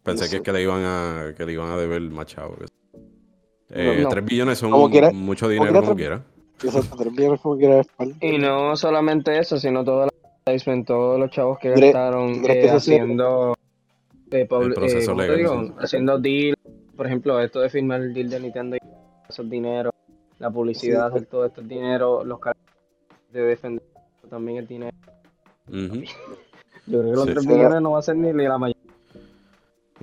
[0.03, 2.57] Pensé que, es que le iban a que le iban a deber más chavo.
[3.70, 4.70] Eh, 3 billones son
[5.14, 6.23] mucho dinero como quiera.
[6.62, 7.83] Exacto, 3 billones como quiera.
[8.20, 13.54] Y no solamente eso, sino toda la todos los chavos que gastaron eh, haciendo
[14.40, 15.75] eh, el proceso eh, legal, digo?
[15.79, 16.57] haciendo deal,
[16.97, 18.81] por ejemplo, esto de firmar el deal de Nintendo y
[19.29, 19.90] esos dinero,
[20.38, 22.38] la publicidad, hacer todo este dinero, los
[23.33, 23.85] de defender
[24.29, 24.97] también el dinero.
[26.87, 28.83] Yo creo que los 3 billones no va a ser ni la mayoría.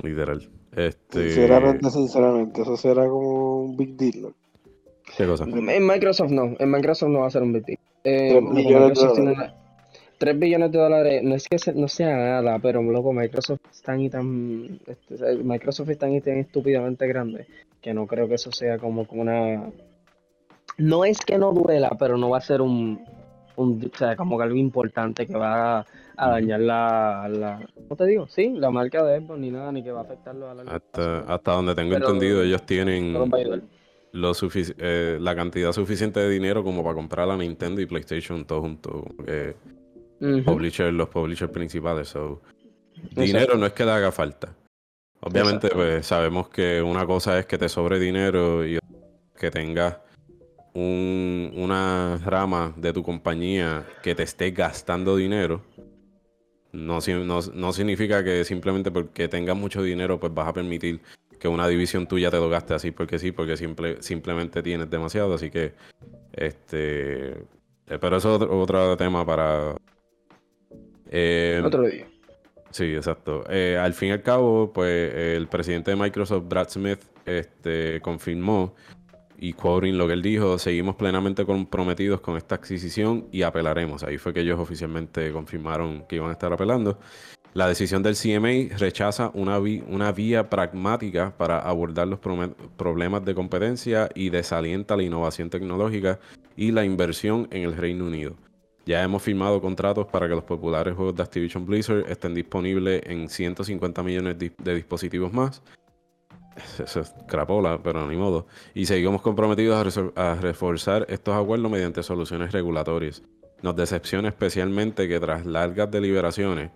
[0.01, 0.49] Literal.
[0.75, 1.29] Este...
[1.29, 4.33] Sinceramente, sinceramente, eso será como un big deal.
[5.15, 5.43] ¿Qué cosa?
[5.43, 7.79] En Microsoft no, en Microsoft no va a ser un big deal.
[8.03, 9.53] Eh, 3 billones de dólares.
[10.21, 14.01] 3 billones de dólares, no es que no sea nada, pero loco, Microsoft es tan
[14.01, 14.79] y tan.
[14.85, 17.47] Este, Microsoft es tan y tan estúpidamente grande
[17.81, 19.71] que no creo que eso sea como una.
[20.77, 23.03] No es que no duela, pero no va a ser un,
[23.55, 25.85] un o sea, como algo importante que va a,
[26.17, 28.27] a dañar la, la, ¿cómo te digo?
[28.27, 31.21] Sí, la marca de Xbox ni nada, ni que va a afectarlo a la hasta,
[31.21, 34.35] hasta donde tengo entendido, ellos tienen lo
[34.77, 39.05] eh, la cantidad suficiente de dinero como para comprar la Nintendo y PlayStation todo junto.
[40.21, 42.09] Los publishers principales.
[42.09, 42.41] So.
[43.11, 44.55] Dinero no es que le haga falta.
[45.19, 48.79] Obviamente, pues sabemos que una cosa es que te sobre dinero y
[49.37, 49.97] que tengas
[50.73, 55.61] un, una rama de tu compañía que te esté gastando dinero
[56.73, 56.99] no,
[57.53, 61.01] no, significa que simplemente porque tengas mucho dinero, pues vas a permitir
[61.39, 65.33] que una división tuya te lo gaste así porque sí, porque simple, simplemente tienes demasiado.
[65.33, 65.73] Así que,
[66.33, 67.31] este.
[67.31, 69.75] Eh, pero eso es otro, tema para.
[71.11, 72.07] Eh, otro día.
[72.71, 73.43] Sí, exacto.
[73.49, 78.73] Eh, al fin y al cabo, pues el presidente de Microsoft, Brad Smith, este, confirmó
[79.37, 84.03] y quoting lo que él dijo, seguimos plenamente comprometidos con esta adquisición y apelaremos.
[84.03, 86.99] Ahí fue que ellos oficialmente confirmaron que iban a estar apelando.
[87.53, 94.09] La decisión del CMA rechaza una, una vía pragmática para abordar los problemas de competencia
[94.15, 96.19] y desalienta la innovación tecnológica
[96.55, 98.35] y la inversión en el Reino Unido.
[98.85, 103.29] Ya hemos firmado contratos para que los populares juegos de Activision Blizzard estén disponibles en
[103.29, 105.61] 150 millones de dispositivos más
[106.79, 108.47] eso es crapola, pero ni modo.
[108.73, 113.21] Y seguimos comprometidos a, reforzar estos acuerdos mediante soluciones regulatorias.
[113.61, 116.71] Nos decepciona especialmente que tras largas deliberaciones,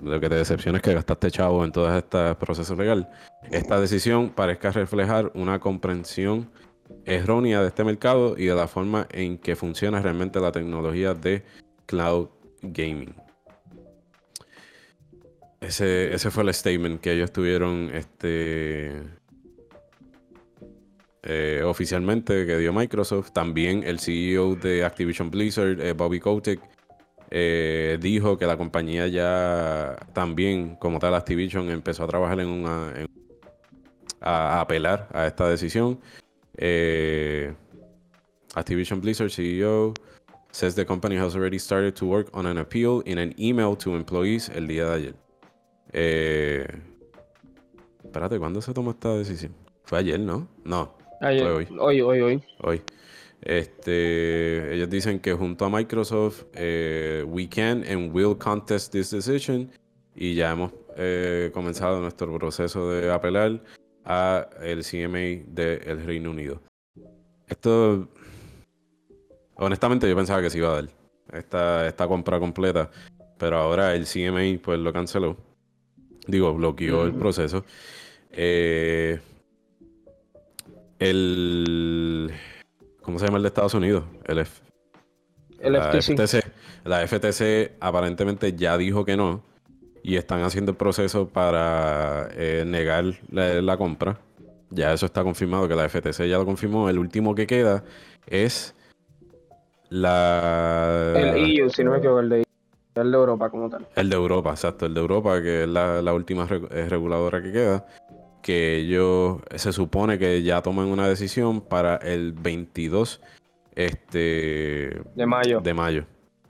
[0.00, 3.08] lo que te decepciona es que gastaste chavo en todo este proceso legal,
[3.50, 6.50] esta decisión parezca reflejar una comprensión
[7.04, 11.42] errónea de este mercado y de la forma en que funciona realmente la tecnología de
[11.86, 12.28] cloud
[12.62, 13.14] gaming.
[15.60, 19.02] Ese, ese fue el statement que ellos tuvieron este,
[21.28, 23.32] eh, oficialmente que dio Microsoft.
[23.32, 26.60] También el CEO de Activision Blizzard, eh, Bobby Kotick,
[27.32, 32.92] eh, dijo que la compañía ya también, como tal Activision, empezó a trabajar en una...
[34.20, 35.98] a, apelar a esta decisión.
[38.54, 39.94] Activision Blizzard CEO
[40.52, 43.94] says the company has already started to work on an appeal in an email to
[43.94, 45.14] employees el día de ayer.
[45.92, 46.66] Eh,
[48.04, 49.54] espérate, ¿cuándo se tomó esta decisión?
[49.84, 50.48] Fue ayer, ¿no?
[50.64, 51.66] No, Ayer, Fue hoy.
[51.78, 52.42] hoy, hoy, hoy.
[52.62, 52.82] hoy.
[53.42, 59.70] Este, ellos dicen que junto a Microsoft, eh, we can and will contest this decision
[60.14, 63.62] y ya hemos eh, comenzado nuestro proceso de apelar
[64.06, 66.62] a el CMA del Reino Unido.
[67.48, 68.08] Esto,
[69.56, 70.88] honestamente, yo pensaba que se iba a dar
[71.32, 72.90] esta, esta compra completa,
[73.38, 75.36] pero ahora el CMA pues lo canceló.
[76.26, 77.64] Digo, bloqueó el proceso.
[78.32, 79.20] Eh,
[80.98, 82.32] el.
[83.02, 84.04] ¿Cómo se llama el de Estados Unidos?
[84.24, 84.62] El, F-
[85.60, 86.14] El la FTC.
[86.18, 86.52] FTC.
[86.84, 89.42] La FTC aparentemente ya dijo que no.
[90.06, 94.20] Y están haciendo el proceso para eh, negar la, la compra.
[94.70, 96.88] Ya eso está confirmado, que la FTC ya lo confirmó.
[96.88, 97.82] El último que queda
[98.28, 98.72] es
[99.88, 101.12] la...
[101.16, 102.44] El EU, si no me equivoco, el de,
[102.94, 103.84] el de Europa como tal.
[103.96, 107.50] El de Europa, exacto, el de Europa, que es la, la última eh, reguladora que
[107.50, 107.86] queda,
[108.42, 113.20] que ellos se supone que ya toman una decisión para el 22
[113.74, 115.60] este, De mayo.
[115.60, 116.04] de mayo.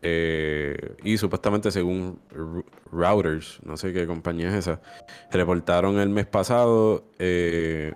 [0.08, 2.20] Eh, y supuestamente según
[2.92, 4.80] Routers, no sé qué compañía es esa,
[5.32, 7.92] reportaron el mes pasado eh,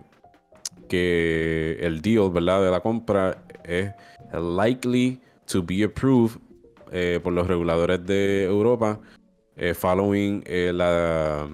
[0.88, 2.64] que el deal, ¿verdad?
[2.64, 3.92] De la compra es
[4.32, 6.40] likely to be approved
[6.90, 8.98] eh, por los reguladores de Europa
[9.74, 10.42] following
[10.72, 11.48] la-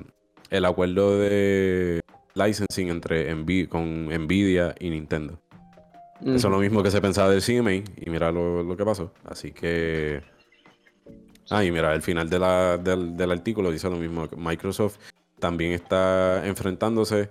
[0.48, 2.00] el acuerdo de
[2.34, 5.38] licensing entre Nvi- con Nvidia y Nintendo.
[6.22, 9.12] Eso es lo mismo que se pensaba del CMA y mira lo, lo que pasó.
[9.24, 10.22] Así que...
[11.50, 14.28] Ah, y mira, el final del, del artículo dice lo mismo.
[14.36, 14.98] Microsoft
[15.38, 17.28] también está enfrentándose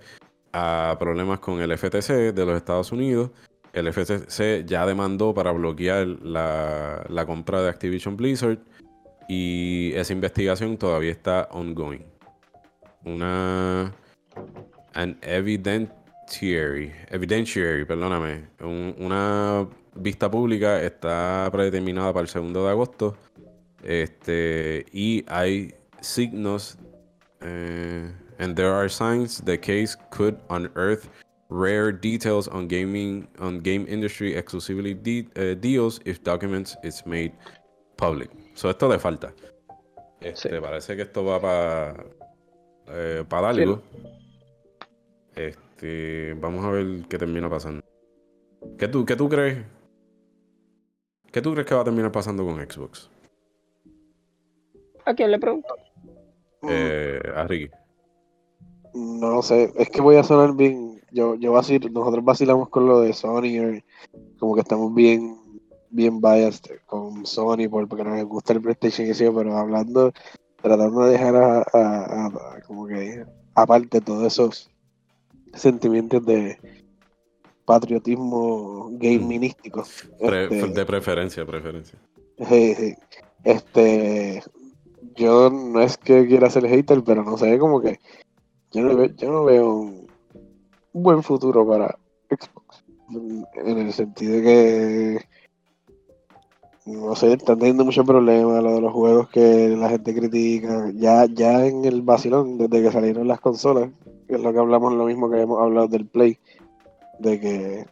[0.52, 3.30] a problemas con el FTC de los Estados Unidos.
[3.72, 8.58] El FTC ya demandó para bloquear la, la compra de Activision Blizzard
[9.28, 12.04] y esa investigación todavía está ongoing.
[13.04, 13.92] Una...
[14.94, 18.48] An evidentiary, evidentiary, perdóname.
[18.60, 23.16] un- una vista pública está predeterminada para el segundo de agosto.
[23.88, 26.76] Este, y hay signos
[27.40, 31.08] eh, and there are signs the case could unearth
[31.50, 37.32] rare details on gaming on game industry exclusively de- eh, deals if documents is made
[37.96, 38.28] public.
[38.54, 39.32] So esto le falta.
[40.20, 40.60] Este, Sí.
[40.60, 41.94] parece que esto va para
[43.28, 43.80] para algo.
[45.36, 47.82] Este, vamos a ver qué termina pasando.
[48.78, 49.58] ¿Qué tú, qué tú crees?
[51.30, 53.10] ¿Qué tú crees que va a terminar pasando con Xbox?
[55.06, 55.74] ¿A quién le pregunto?
[56.62, 57.70] Mm, Eh, a Ricky.
[58.94, 61.00] No sé, es que voy a sonar bien.
[61.12, 63.84] Yo, yo vacilo, nosotros vacilamos con lo de Sony, eh,
[64.38, 65.36] como que estamos bien,
[65.90, 70.12] bien biased con Sony por- porque nos gusta el PlayStation y eso, pero hablando,
[70.60, 74.70] tratando de dejar a, a- a- a- como que aparte todos esos
[75.54, 76.58] sentimientos de
[77.64, 79.84] patriotismo gaminístico.
[80.18, 81.98] Pre- este, de preferencia, preferencia.
[82.48, 82.94] Sí, sí.
[83.44, 84.42] Este,
[85.16, 87.98] yo no es que quiera ser hater, pero no sé, como que
[88.72, 90.06] yo no, ve- yo no veo un,
[90.92, 91.98] un buen futuro para
[92.28, 92.84] Xbox.
[93.54, 95.24] En el sentido de que,
[96.86, 100.90] no sé, están teniendo muchos problemas, lo de los juegos que la gente critica.
[100.94, 103.90] Ya, ya en el vacilón, desde que salieron las consolas,
[104.28, 106.38] que es lo que hablamos, lo mismo que hemos hablado del Play,
[107.20, 107.86] de que,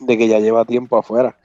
[0.00, 1.36] de que ya lleva tiempo afuera.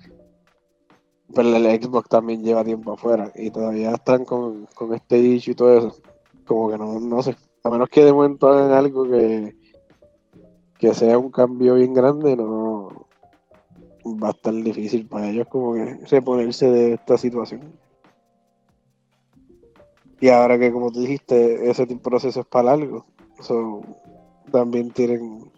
[1.34, 5.56] Pero el Xbox también lleva tiempo afuera y todavía están con, con este issue y
[5.56, 6.02] todo eso.
[6.46, 7.36] Como que no, no sé.
[7.64, 9.56] A menos que de momento hagan algo que,
[10.78, 13.08] que sea un cambio bien grande, no
[14.06, 17.62] va a estar difícil para ellos como que reponerse de esta situación.
[20.20, 23.06] Y ahora que como tú dijiste, ese proceso es para largo.
[23.42, 23.82] So,
[24.52, 25.52] también tienen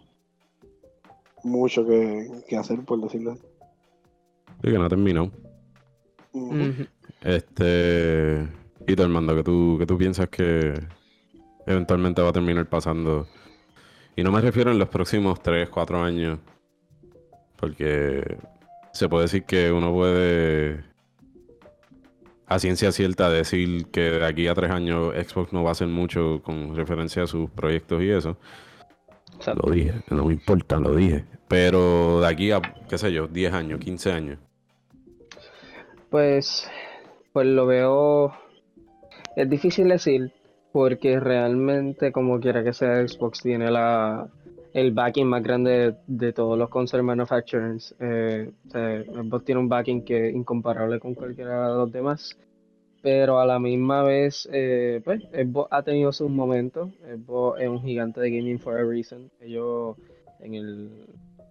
[1.44, 3.42] mucho que, que hacer, por decirlo así.
[4.62, 4.88] Sí, que no ha
[7.22, 8.48] Este.
[8.86, 10.74] Y tú, Armando, que tú, que tú piensas que
[11.66, 13.26] eventualmente va a terminar pasando.
[14.14, 16.38] Y no me refiero en los próximos 3, 4 años.
[17.56, 18.38] Porque
[18.92, 20.84] se puede decir que uno puede
[22.46, 25.88] a ciencia cierta decir que de aquí a 3 años Xbox no va a hacer
[25.88, 28.36] mucho con referencia a sus proyectos y eso.
[29.34, 29.66] Exacto.
[29.66, 31.24] Lo dije, no me importa, lo dije.
[31.48, 34.38] Pero de aquí a, qué sé yo, 10 años, 15 años.
[36.10, 36.68] Pues,
[37.32, 38.32] pues lo veo.
[39.34, 40.32] Es difícil decir,
[40.72, 44.28] porque realmente, como quiera que sea, Xbox tiene la
[44.76, 47.94] el backing más grande de, todos los console manufacturers.
[47.98, 52.36] Eh, Xbox tiene un backing que es incomparable con cualquiera de los demás.
[53.02, 56.90] Pero a la misma vez, eh, pues, Xbox ha tenido sus momentos.
[57.00, 59.30] Xbox es un gigante de gaming for a reason.
[59.40, 59.96] Ellos
[60.40, 61.06] en el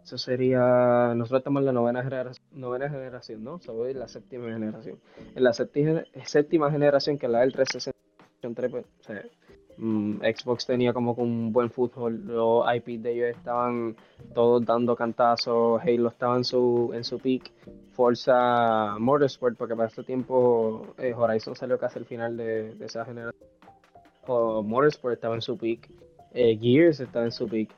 [0.05, 3.57] eso sería, nosotros estamos en la novena generación, novena generación ¿no?
[3.57, 4.99] Soy la séptima generación.
[5.33, 8.85] En la séptima, generación, que es la del 360, pues,
[9.77, 13.95] mm, Xbox tenía como un buen fútbol, los IP de ellos estaban
[14.35, 17.51] todos dando cantazos, Halo estaba en su, en su peak,
[17.93, 23.43] Forza Motorsport, porque para este tiempo eh, Horizon salió casi al final de, esa generación,
[24.27, 25.89] o Motorsport estaba en su peak,
[26.31, 27.69] eh, Gears estaba en su peak.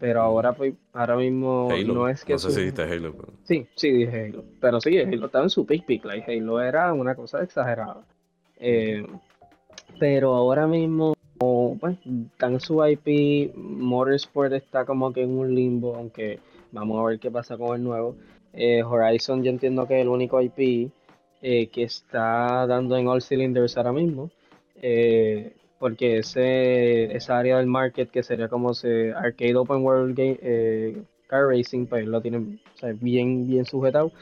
[0.00, 2.32] Pero ahora, pues, ahora mismo no es que.
[2.32, 3.12] No sé si dijiste Halo.
[3.12, 3.32] Pero...
[3.44, 4.44] Sí, sí dije Halo.
[4.58, 6.06] Pero sí, Halo estaba en su peak peak.
[6.06, 8.02] Like, Halo era una cosa exagerada.
[8.56, 9.06] Eh,
[9.98, 11.98] pero ahora mismo, pues,
[12.38, 13.54] tan su IP.
[13.54, 15.94] Motorsport está como que en un limbo.
[15.94, 16.38] Aunque
[16.72, 18.16] vamos a ver qué pasa con el nuevo.
[18.54, 20.90] Eh, Horizon, yo entiendo que es el único IP
[21.42, 24.30] eh, que está dando en all cylinders ahora mismo.
[24.80, 30.38] Eh, porque ese, esa área del market que sería como se arcade open world game,
[30.42, 32.60] eh, car racing, pues lo tienen
[33.00, 34.12] bien, bien sujetado.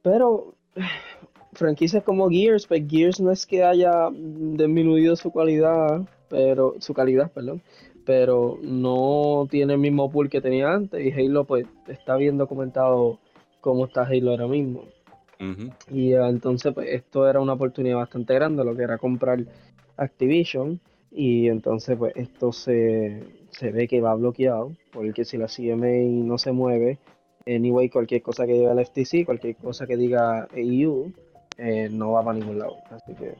[0.00, 0.54] Pero
[1.52, 6.00] franquicias como Gears, pues Gears no es que haya disminuido su calidad,
[6.30, 7.60] pero su calidad, perdón,
[8.06, 13.18] pero no tiene el mismo pool que tenía antes y Halo pues está bien documentado
[13.60, 14.84] cómo está Halo ahora mismo.
[15.90, 19.44] Y entonces pues esto era una oportunidad bastante grande, lo que era comprar
[19.96, 20.80] Activision
[21.10, 23.22] y entonces pues esto se,
[23.60, 26.98] ve que va bloqueado porque si la CMA no se mueve,
[27.46, 31.12] anyway cualquier cosa que diga el FTC, cualquier cosa que diga EU,
[31.58, 32.76] eh, no va para ningún lado.
[32.90, 33.34] Así que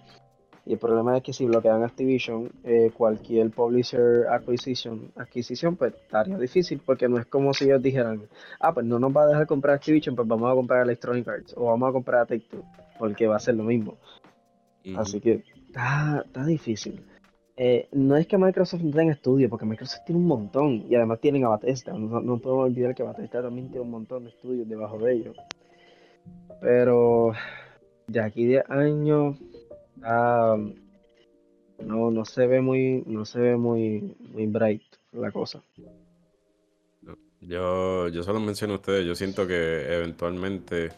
[0.66, 6.38] y el problema es que si bloquean Activision, eh, cualquier publisher acquisition, adquisición, pues estaría
[6.38, 8.22] difícil, porque no es como si ellos dijeran,
[8.60, 11.54] ah, pues no nos va a dejar comprar Activision, pues vamos a comprar Electronic Arts,
[11.56, 12.64] o vamos a comprar a Take Two,
[12.98, 13.98] porque va a ser lo mismo.
[14.96, 15.42] Así que
[15.74, 17.04] Está, difícil.
[17.56, 21.20] Eh, no es que Microsoft no tenga estudios, porque Microsoft tiene un montón y además
[21.20, 21.92] tienen a Bethesda.
[21.94, 25.36] No, no podemos olvidar que Bethesda también tiene un montón de estudios debajo de ellos.
[26.60, 27.32] Pero
[28.06, 29.36] de aquí de años
[31.78, 35.60] no, no se ve muy, no se ve muy, muy bright la cosa.
[37.40, 40.90] Yo, yo solo menciono a ustedes, yo siento que eventualmente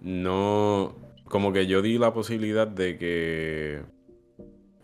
[0.00, 0.94] no,
[1.24, 3.93] como que yo di la posibilidad de que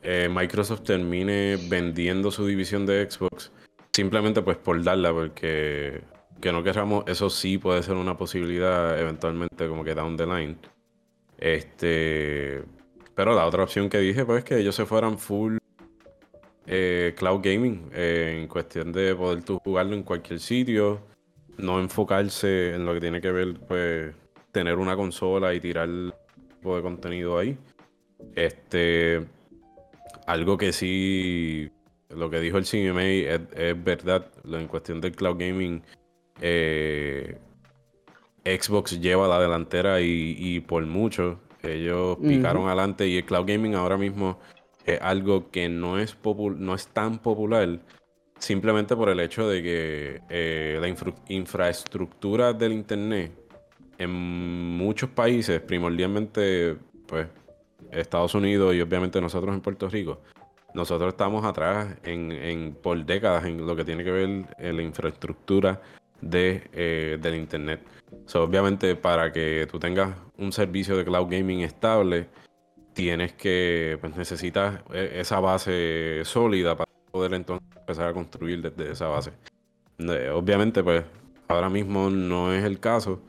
[0.03, 3.53] eh, Microsoft termine vendiendo su división de Xbox
[3.93, 6.03] simplemente pues por darla, porque
[6.41, 10.57] que no queramos, eso sí puede ser una posibilidad eventualmente como que down the line.
[11.37, 12.63] Este,
[13.15, 15.59] pero la otra opción que dije pues es que ellos se fueran full
[16.67, 21.01] eh, cloud gaming eh, en cuestión de poder tú jugarlo en cualquier sitio,
[21.59, 24.15] no enfocarse en lo que tiene que ver pues
[24.53, 25.89] tener una consola y tirar
[26.49, 27.57] tipo de contenido ahí.
[28.35, 29.27] Este,
[30.31, 31.71] algo que sí,
[32.09, 35.83] lo que dijo el CMA es, verdad, en cuestión del cloud gaming,
[36.41, 37.37] eh,
[38.45, 41.41] Xbox lleva la delantera y, por mucho.
[41.63, 44.39] Ellos picaron adelante y el cloud gaming ahora mismo
[44.87, 46.17] es algo que no es,
[46.57, 47.81] no es tan popular
[48.39, 50.89] simplemente por el hecho de que eh, la
[51.29, 53.33] infraestructura del Internet
[53.99, 56.77] en muchos países, primordialmente,
[57.07, 57.27] pues,
[57.93, 60.21] Estados Unidos y obviamente nosotros en Puerto Rico,
[60.75, 65.81] nosotros estamos atrás en, por décadas en lo que tiene que ver en la infraestructura
[66.21, 67.81] de, eh, del Internet.
[68.35, 72.29] obviamente, para que tú tengas un servicio de cloud gaming estable,
[72.93, 78.93] tienes que, pues necesitas e, esa base sólida para poder entonces empezar a construir desde
[78.93, 79.33] esa base.
[80.33, 81.05] Obviamente, pues
[81.49, 83.21] ahora mismo no es el caso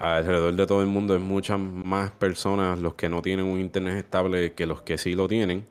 [0.00, 3.98] alrededor de todo el mundo hay muchas más personas los que no tienen un internet
[3.98, 5.66] estable que los que sí lo tienen.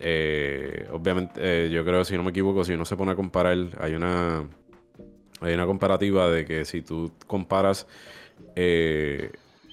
[0.00, 3.56] Eh, obviamente, eh, yo creo, si no me equivoco, si uno se pone a comparar,
[3.78, 4.48] hay una,
[5.40, 7.86] hay una comparativa de que si tú comparas
[8.56, 9.30] eh,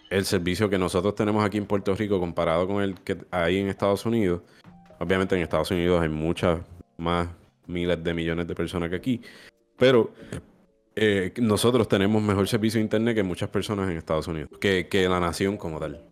[0.10, 3.70] el servicio que nosotros tenemos aquí en Puerto Rico comparado con el que hay en
[3.70, 4.42] Estados Unidos,
[5.00, 6.60] obviamente en Estados Unidos hay muchas
[6.98, 7.30] más
[7.68, 9.22] miles de millones de personas que aquí,
[9.78, 10.12] pero
[10.96, 15.20] eh, nosotros tenemos mejor servicio de internet que muchas personas en Estados Unidos, que, la
[15.20, 16.04] nación como tal.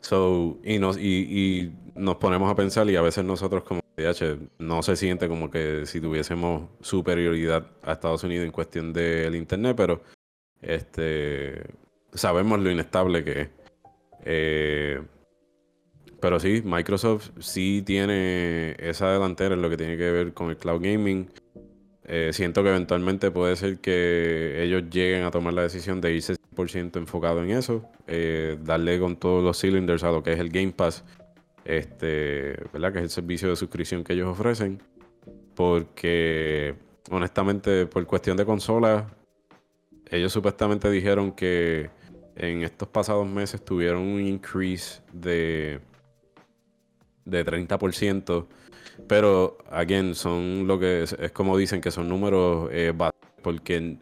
[0.00, 4.82] So, y, nos, y, nos ponemos a pensar y a veces nosotros como DH no
[4.82, 10.02] se siente como que si tuviésemos superioridad a Estados Unidos en cuestión del internet, pero
[10.60, 11.62] este
[12.12, 13.48] sabemos lo inestable que es.
[14.24, 15.02] Eh,
[16.20, 20.56] pero sí, Microsoft sí tiene esa delantera en lo que tiene que ver con el
[20.56, 21.30] cloud gaming.
[22.08, 26.36] Eh, siento que eventualmente puede ser que ellos lleguen a tomar la decisión de irse
[26.54, 30.50] 100% enfocado en eso, eh, darle con todos los cylinders a lo que es el
[30.50, 31.04] Game Pass,
[31.64, 32.92] este, ¿verdad?
[32.92, 34.80] Que es el servicio de suscripción que ellos ofrecen,
[35.56, 36.76] porque
[37.10, 39.04] honestamente por cuestión de consolas,
[40.08, 41.90] ellos supuestamente dijeron que
[42.36, 45.80] en estos pasados meses tuvieron un increase de,
[47.26, 48.46] de 30%,
[49.06, 52.94] pero, again, son lo que es, como dicen que son números eh,
[53.42, 53.98] porque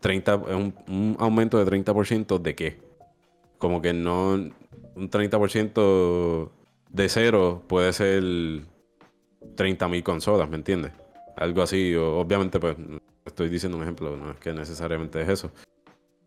[0.00, 2.78] 30, es un, un, aumento de 30% de qué?
[3.58, 6.50] Como que no, un 30%
[6.90, 10.92] de cero puede ser 30.000 consolas, ¿me entiendes?
[11.36, 12.76] Algo así, obviamente pues
[13.24, 15.50] estoy diciendo un ejemplo, no es que necesariamente es eso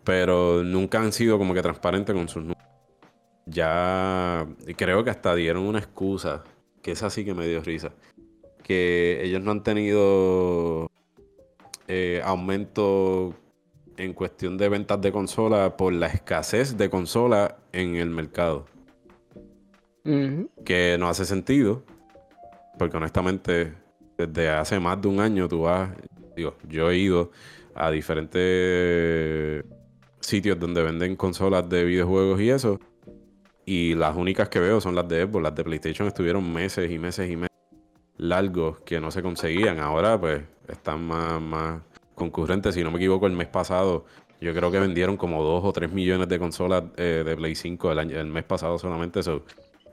[0.10, 2.64] pero nunca han sido como que transparentes con sus números.
[3.50, 4.47] Ya
[4.78, 6.43] creo que hasta dieron una excusa,
[6.82, 7.91] que es así que me dio risa,
[8.64, 10.89] que ellos no han tenido
[11.88, 13.34] eh, aumento
[13.97, 18.66] en cuestión de ventas de consola por la escasez de consola en el mercado.
[20.66, 21.84] Que no hace sentido,
[22.80, 23.74] porque honestamente
[24.18, 25.91] desde hace más de un año tú vas,
[26.36, 27.32] digo, yo he ido
[27.76, 29.66] a diferentes
[30.20, 32.80] sitios donde venden consolas de videojuegos y eso.
[33.72, 35.43] Y las únicas que veo son las de Xbox.
[35.43, 37.55] Las de PlayStation estuvieron meses y meses y meses
[38.17, 39.80] largos que no se conseguían.
[39.80, 41.80] Ahora pues están más, más
[42.15, 42.74] concurrentes.
[42.74, 44.05] Si no me equivoco, el mes pasado
[44.41, 47.91] yo creo que vendieron como 2 o 3 millones de consolas eh, de Play 5
[47.91, 49.20] el, año, el mes pasado solamente.
[49.20, 49.43] eso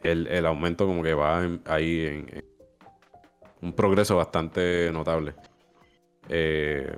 [0.03, 2.45] el, el, aumento como que va ahí en,
[3.61, 5.35] un progreso bastante notable.
[6.31, 6.97] Eh,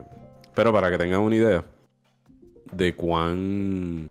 [0.55, 1.65] pero para que tengan una idea,
[2.71, 4.09] de cuán,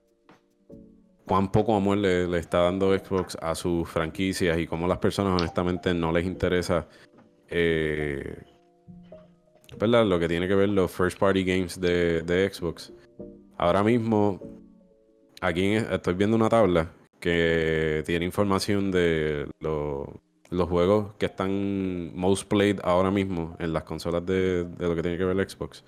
[1.28, 5.93] cuán poco amor le, está dando Xbox a sus franquicias y cómo las personas honestamente
[5.93, 6.88] no les interesa
[7.49, 8.43] eh,
[9.80, 12.93] lo que tiene que ver los first party games de, Xbox.
[13.57, 14.39] Ahora mismo,
[15.41, 22.80] aquí estoy viendo una tabla que tiene información de los juegos que están most played
[22.84, 25.84] ahora mismo en las consolas de, de lo que tiene que ver Xbox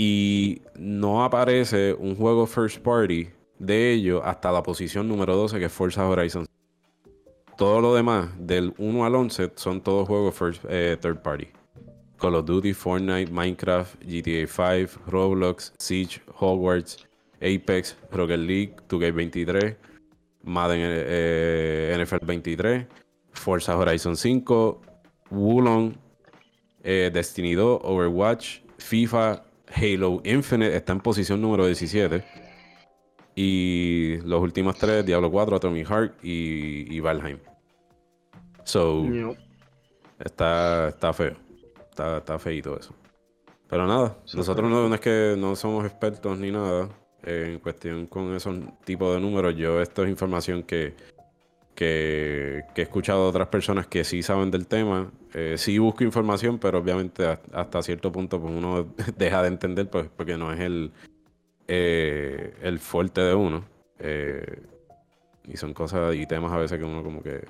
[0.00, 3.28] y no aparece un juego first party
[3.58, 6.46] de ellos hasta la posición número 12 que es Forza Horizon.
[7.56, 11.48] Todo lo demás, del 1 al 11, son todos juegos first, eh, third party.
[12.16, 17.06] Call of Duty, Fortnite, Minecraft, GTA 5, Roblox, Siege, Hogwarts,
[17.40, 19.76] Apex, Rocket League, 2K23,
[20.42, 22.86] Madden eh, NFL 23,
[23.32, 24.80] Forza Horizon 5,
[25.30, 25.94] Wulong,
[26.82, 29.44] eh, Destiny 2, Overwatch, FIFA,
[29.74, 32.24] Halo Infinite está en posición número 17.
[33.40, 37.38] Y los últimos tres, Diablo 4, Atomic Heart y, y Valheim.
[38.64, 39.06] So,
[40.18, 41.36] está, está feo.
[41.88, 42.96] Está, está feito eso.
[43.68, 46.88] Pero nada, nosotros no, es que no somos expertos ni nada
[47.22, 49.54] en cuestión con esos tipos de números.
[49.54, 50.96] Yo, esto es información que,
[51.76, 55.12] que, he escuchado de otras personas que sí saben del tema.
[55.32, 60.08] Eh, sí busco información, pero obviamente hasta cierto punto pues uno deja de entender pues,
[60.16, 60.90] porque no es el,
[61.68, 63.64] eh, el fuerte de uno.
[63.98, 64.62] Eh,
[65.46, 67.42] y son cosas y temas a veces que uno como que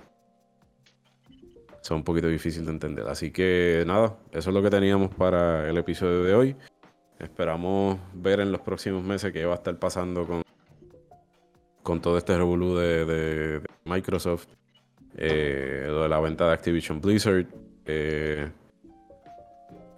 [1.80, 3.06] son un poquito difíciles de entender.
[3.08, 6.56] Así que nada, eso es lo que teníamos para el episodio de hoy.
[7.18, 10.42] Esperamos ver en los próximos meses qué va a estar pasando con
[11.82, 14.46] con todo este revolú de, Microsoft,
[15.16, 17.46] eh, lo de la venta de Activision Blizzard,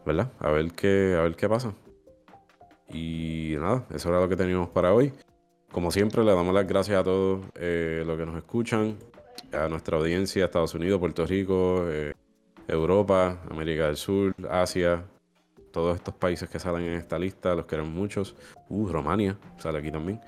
[0.06, 0.30] ¿verdad?
[0.38, 1.74] A ver qué, a ver qué pasa.
[2.92, 5.12] Y nada, eso era lo que teníamos para hoy.
[5.70, 8.96] Como siempre, le damos las gracias a todos eh, los que nos escuchan,
[9.52, 11.86] a nuestra audiencia, Estados Unidos, Puerto Rico,
[12.66, 15.04] Europa, América del Sur, Asia,
[15.70, 18.34] todos estos países que salen en esta lista, los queremos muchos.
[18.68, 20.20] Uh, Romania sale aquí también.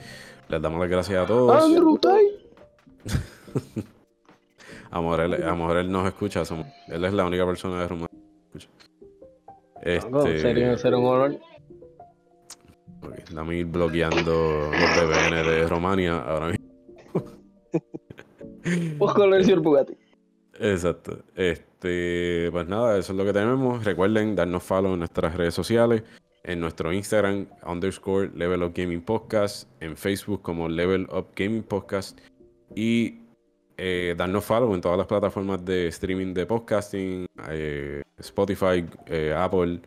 [0.48, 1.62] Les damos las gracias a todos.
[4.90, 6.42] a Morel, él nos escucha.
[6.88, 8.68] él es la única persona de Rumania que escucha.
[9.82, 11.40] Este, sería ser un honor.
[13.02, 17.24] Okay, estamos ir bloqueando los BBN de Romania ahora mismo.
[18.98, 19.96] Ojo el señor Bugatti.
[20.58, 21.18] Exacto.
[21.34, 23.84] Este, pues nada, eso es lo que tenemos.
[23.84, 26.02] Recuerden darnos follow en nuestras redes sociales
[26.44, 32.18] en nuestro Instagram, underscore Level Up Gaming Podcast, en Facebook como Level Up Gaming Podcast
[32.74, 33.20] y
[33.76, 39.80] eh, darnos follow en todas las plataformas de streaming de podcasting, eh, Spotify, eh, Apple,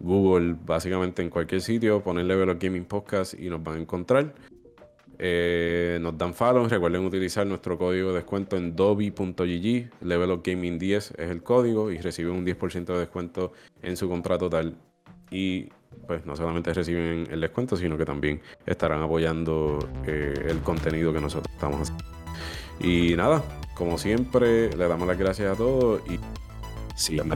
[0.00, 4.34] Google, básicamente en cualquier sitio, poner Level Up Gaming Podcast y nos van a encontrar.
[5.18, 6.68] eh, nos dan follow.
[6.68, 9.90] Recuerden utilizar nuestro código de descuento en dobi.gg.
[10.00, 14.08] Level of Gaming 10 es el código y reciben un 10% de descuento en su
[14.08, 14.76] contrato total.
[15.30, 15.68] Y
[16.06, 21.20] pues no solamente reciben el descuento, sino que también estarán apoyando eh, el contenido que
[21.20, 22.04] nosotros estamos haciendo.
[22.80, 23.42] Y nada,
[23.74, 26.20] como siempre, le damos las gracias a todos y
[26.94, 27.28] sigan.